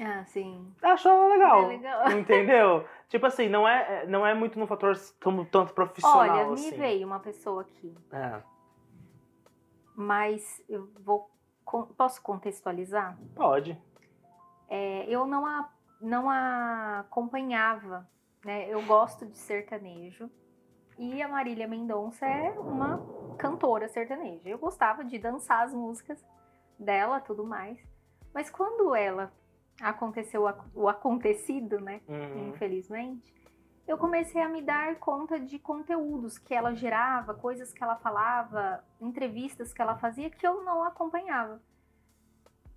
[0.00, 0.74] Ah, sim.
[0.82, 1.62] Acho ela legal.
[1.62, 2.10] É legal.
[2.18, 2.86] Entendeu?
[3.08, 6.18] tipo assim, não é, não é muito no fator como tanto profissional.
[6.18, 6.70] Olha, assim.
[6.70, 7.96] me veio uma pessoa aqui.
[8.12, 8.42] É.
[9.94, 11.30] Mas eu vou.
[11.96, 13.18] Posso contextualizar?
[13.34, 13.76] Pode.
[14.68, 15.68] É, eu não a,
[16.00, 18.08] não a acompanhava,
[18.44, 18.68] né?
[18.68, 20.30] Eu gosto de sertanejo.
[20.98, 23.04] E a Marília Mendonça é uma
[23.36, 24.48] cantora sertaneja.
[24.48, 26.24] Eu gostava de dançar as músicas
[26.78, 27.78] dela, tudo mais.
[28.32, 29.32] Mas quando ela
[29.80, 32.00] aconteceu o acontecido, né?
[32.08, 32.48] Uhum.
[32.50, 33.34] Infelizmente,
[33.86, 38.84] eu comecei a me dar conta de conteúdos que ela gerava, coisas que ela falava,
[39.00, 41.60] entrevistas que ela fazia que eu não acompanhava.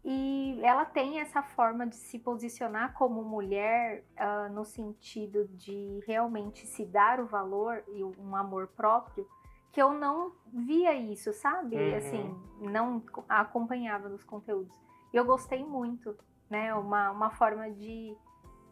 [0.03, 6.65] E ela tem essa forma de se posicionar como mulher uh, no sentido de realmente
[6.65, 9.27] se dar o valor e um amor próprio
[9.71, 11.75] que eu não via isso, sabe?
[11.75, 11.95] Uhum.
[11.95, 14.73] Assim, não acompanhava nos conteúdos.
[15.13, 16.15] E eu gostei muito,
[16.49, 16.73] né?
[16.73, 18.15] Uma, uma forma de,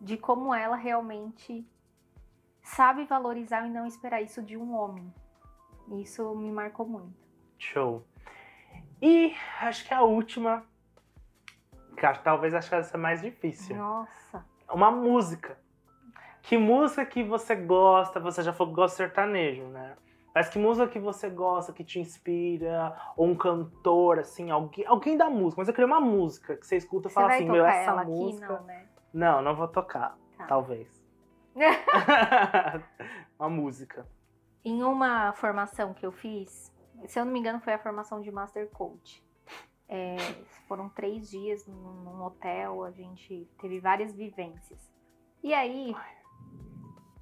[0.02, 1.66] de como ela realmente
[2.62, 5.14] sabe valorizar e não esperar isso de um homem.
[6.02, 7.28] Isso me marcou muito.
[7.58, 8.06] Show.
[9.02, 10.66] E acho que a última,
[11.96, 13.76] que acho, talvez acho que essa é mais difícil.
[13.76, 14.46] Nossa.
[14.70, 15.58] Uma música.
[16.42, 18.20] Que música que você gosta?
[18.20, 19.96] Você já falou que gosta de sertanejo, né?
[20.38, 22.96] Mas que música que você gosta, que te inspira?
[23.16, 25.60] Ou um cantor, assim, alguém, alguém da música.
[25.60, 28.46] Mas eu queria uma música que você escuta e fala assim, meu, essa ela música.
[28.46, 28.88] aqui, não, né?
[29.12, 30.16] Não, não vou tocar.
[30.38, 30.46] Tá.
[30.46, 31.04] Talvez.
[33.40, 34.08] uma música.
[34.64, 36.72] Em uma formação que eu fiz,
[37.08, 39.26] se eu não me engano, foi a formação de Master Coach.
[39.90, 40.18] É,
[40.68, 44.94] foram três dias num, num hotel, a gente teve várias vivências.
[45.42, 45.96] E aí,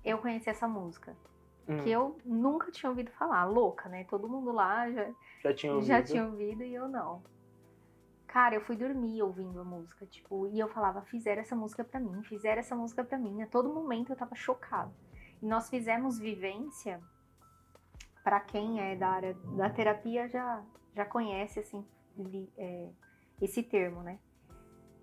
[0.03, 1.15] eu conheci essa música,
[1.67, 3.45] Hum, que eu nunca tinha ouvido falar.
[3.45, 4.03] Louca, né?
[4.05, 5.09] Todo mundo lá já,
[5.43, 5.87] já tinha ouvido.
[5.87, 7.23] já tinha ouvido e eu não.
[8.27, 11.99] Cara, eu fui dormir ouvindo a música, tipo, e eu falava, fizeram essa música pra
[11.99, 13.41] mim, fizeram essa música pra mim.
[13.41, 14.91] A todo momento eu tava chocada.
[15.41, 17.01] E nós fizemos vivência,
[18.23, 20.61] pra quem é da área da terapia já,
[20.93, 21.85] já conhece, assim,
[22.17, 22.89] li- é,
[23.41, 24.19] esse termo, né?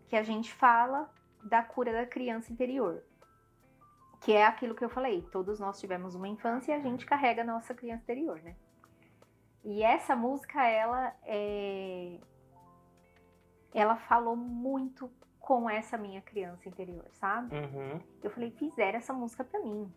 [0.09, 1.11] Que a gente fala
[1.45, 3.03] da cura da criança interior.
[4.23, 7.43] Que é aquilo que eu falei, todos nós tivemos uma infância e a gente carrega
[7.43, 8.57] a nossa criança interior, né?
[9.64, 12.18] E essa música, ela é...
[13.75, 15.11] Ela falou muito
[15.41, 17.57] com essa minha criança interior, sabe?
[17.57, 18.01] Uhum.
[18.23, 19.93] Eu falei, fizeram essa música pra mim.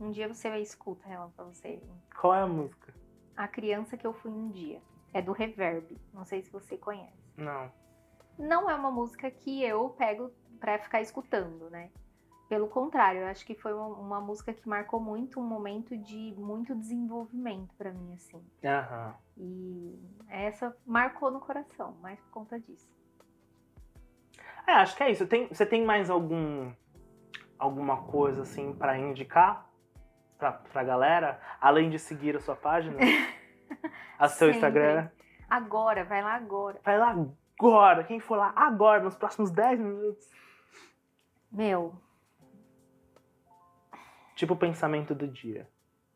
[0.00, 1.80] Um dia você vai escutar ela pra você.
[2.18, 2.92] Qual é a música?
[3.36, 4.82] A criança que eu fui um dia.
[5.12, 5.96] É do Reverb.
[6.12, 7.22] Não sei se você conhece.
[7.36, 7.70] Não.
[8.38, 11.90] Não é uma música que eu pego pra ficar escutando, né?
[12.50, 16.34] Pelo contrário, eu acho que foi uma, uma música que marcou muito um momento de
[16.36, 18.44] muito desenvolvimento pra mim, assim.
[18.64, 19.14] Aham.
[19.36, 19.96] E
[20.28, 22.90] essa marcou no coração, mais por conta disso.
[24.66, 25.28] É, acho que é isso.
[25.28, 26.72] Tem, você tem mais algum
[27.56, 29.70] alguma coisa assim pra indicar
[30.36, 32.98] pra, pra galera, além de seguir a sua página,
[34.18, 34.56] a seu Sempre.
[34.56, 35.08] Instagram?
[35.48, 36.80] Agora, vai lá agora.
[36.84, 37.14] Vai lá
[37.56, 38.02] agora.
[38.02, 40.28] Quem for lá agora, nos próximos 10 minutos.
[41.52, 41.94] Meu,
[44.40, 45.68] Tipo o pensamento do dia.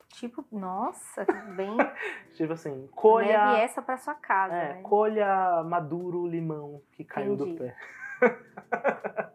[0.08, 1.76] tipo, nossa, bem.
[2.34, 3.58] Tipo assim, Leve colha.
[3.58, 4.82] essa pra sua casa, É, né?
[4.82, 7.74] colha maduro o limão que caiu do Entendi.
[8.20, 9.30] pé.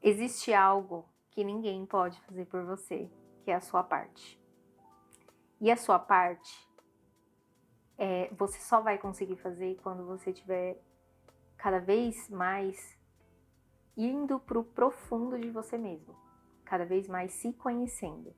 [0.00, 3.10] Existe algo que ninguém pode fazer por você,
[3.44, 4.40] que é a sua parte.
[5.60, 6.68] E a sua parte
[7.98, 10.80] é, você só vai conseguir fazer quando você estiver
[11.56, 12.96] cada vez mais
[13.96, 16.16] indo pro profundo de você mesmo,
[16.72, 18.34] cada vez mais se conhecendo.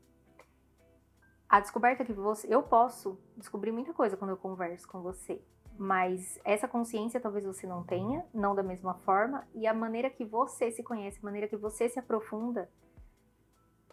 [1.49, 5.41] A descoberta que você, eu posso descobrir muita coisa quando eu converso com você,
[5.79, 10.25] mas essa consciência talvez você não tenha, não da mesma forma, e a maneira que
[10.25, 12.69] você se conhece, a maneira que você se aprofunda,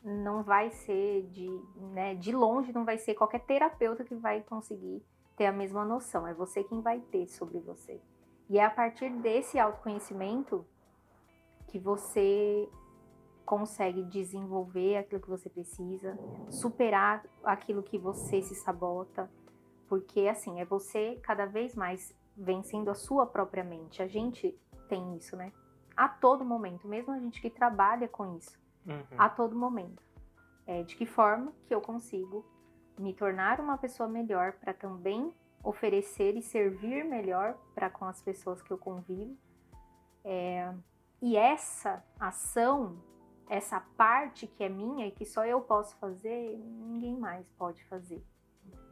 [0.04, 1.48] não vai ser de,
[1.94, 5.06] né, de longe, não vai ser qualquer terapeuta que vai conseguir
[5.38, 8.02] ter a mesma noção, é você quem vai ter sobre você.
[8.50, 10.66] E é a partir desse autoconhecimento
[11.68, 12.68] que você
[13.52, 16.18] consegue desenvolver aquilo que você precisa,
[16.50, 19.30] superar aquilo que você se sabota,
[19.90, 24.02] porque assim, é você cada vez mais vencendo a sua própria mente.
[24.02, 25.52] A gente tem isso, né?
[25.98, 29.18] A todo momento, mesmo a gente que trabalha com isso, Uhum.
[29.18, 30.02] a todo momento.
[30.66, 32.46] É, de que forma que eu consigo
[32.98, 38.62] me tornar uma pessoa melhor para também oferecer e servir melhor para com as pessoas
[38.62, 39.36] que eu convivo.
[40.24, 40.74] É,
[41.22, 43.11] e essa ação,
[43.52, 48.24] essa parte que é minha e que só eu posso fazer, ninguém mais pode fazer.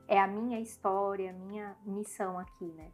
[0.06, 2.92] É a minha história, a minha missão aqui, né?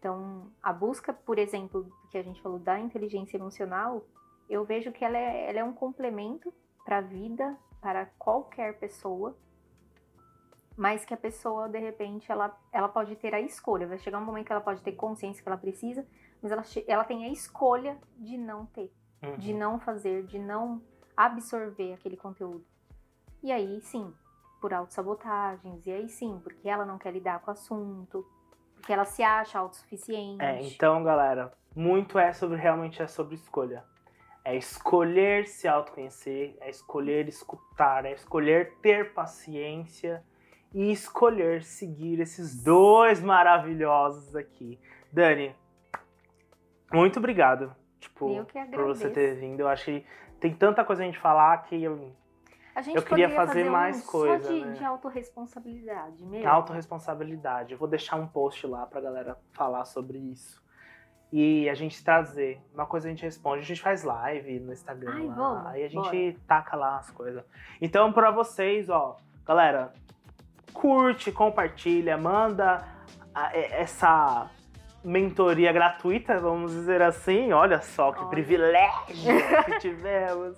[0.00, 4.04] Então, a busca, por exemplo, que a gente falou da inteligência emocional,
[4.50, 6.52] eu vejo que ela é, ela é um complemento
[6.84, 9.38] para a vida, para qualquer pessoa,
[10.76, 13.86] mas que a pessoa, de repente, ela, ela pode ter a escolha.
[13.86, 16.04] Vai chegar um momento que ela pode ter consciência que ela precisa,
[16.42, 18.92] mas ela, ela tem a escolha de não ter,
[19.22, 19.36] Uhum.
[19.38, 20.82] de não fazer, de não
[21.16, 22.64] absorver aquele conteúdo.
[23.42, 24.12] E aí, sim,
[24.60, 28.26] por autossabotagens, e aí sim, porque ela não quer lidar com o assunto,
[28.74, 30.44] porque ela se acha autossuficiente.
[30.44, 33.84] É, então, galera, muito é sobre realmente é sobre escolha.
[34.44, 40.22] é escolher se autoconhecer, é escolher escutar, é escolher ter paciência
[40.72, 44.78] e escolher seguir esses dois maravilhosos aqui.
[45.12, 45.52] Dani,
[46.92, 47.74] muito obrigado.
[47.98, 49.60] Tipo, por você ter vindo.
[49.60, 50.06] Eu que
[50.50, 52.12] tem tanta coisa a gente falar que eu,
[52.74, 54.72] A gente Eu queria fazer um mais coisa, só de, né?
[54.72, 56.48] de autorresponsabilidade mesmo.
[56.48, 57.72] autorresponsabilidade.
[57.72, 60.64] Eu vou deixar um post lá pra galera falar sobre isso.
[61.32, 62.60] E a gente trazer.
[62.72, 63.62] Uma coisa a gente responde.
[63.62, 65.34] A gente faz live no Instagram Ai, lá.
[65.34, 67.44] vamos, aí a gente taca lá as coisas.
[67.80, 69.92] Então, pra vocês, ó, galera,
[70.72, 72.86] curte, compartilha, manda
[73.52, 74.48] essa
[75.06, 77.52] mentoria gratuita, vamos dizer assim.
[77.52, 78.28] Olha só que Olha.
[78.28, 79.06] privilégio
[79.64, 80.56] que tivemos.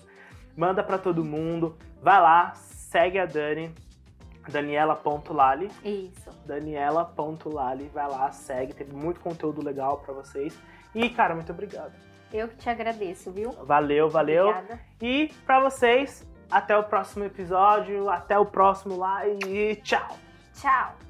[0.56, 1.76] Manda pra todo mundo.
[2.02, 3.74] Vai lá, segue a Dani,
[4.48, 5.70] Daniela.lali.
[5.84, 6.30] Isso.
[6.46, 10.58] Daniela.lali, vai lá, segue, teve muito conteúdo legal pra vocês.
[10.94, 11.92] E, cara, muito obrigado.
[12.32, 13.52] Eu que te agradeço, viu?
[13.64, 14.48] Valeu, valeu.
[14.48, 14.80] Obrigada.
[15.02, 20.16] E pra vocês, até o próximo episódio, até o próximo lá e tchau!
[20.54, 21.07] Tchau.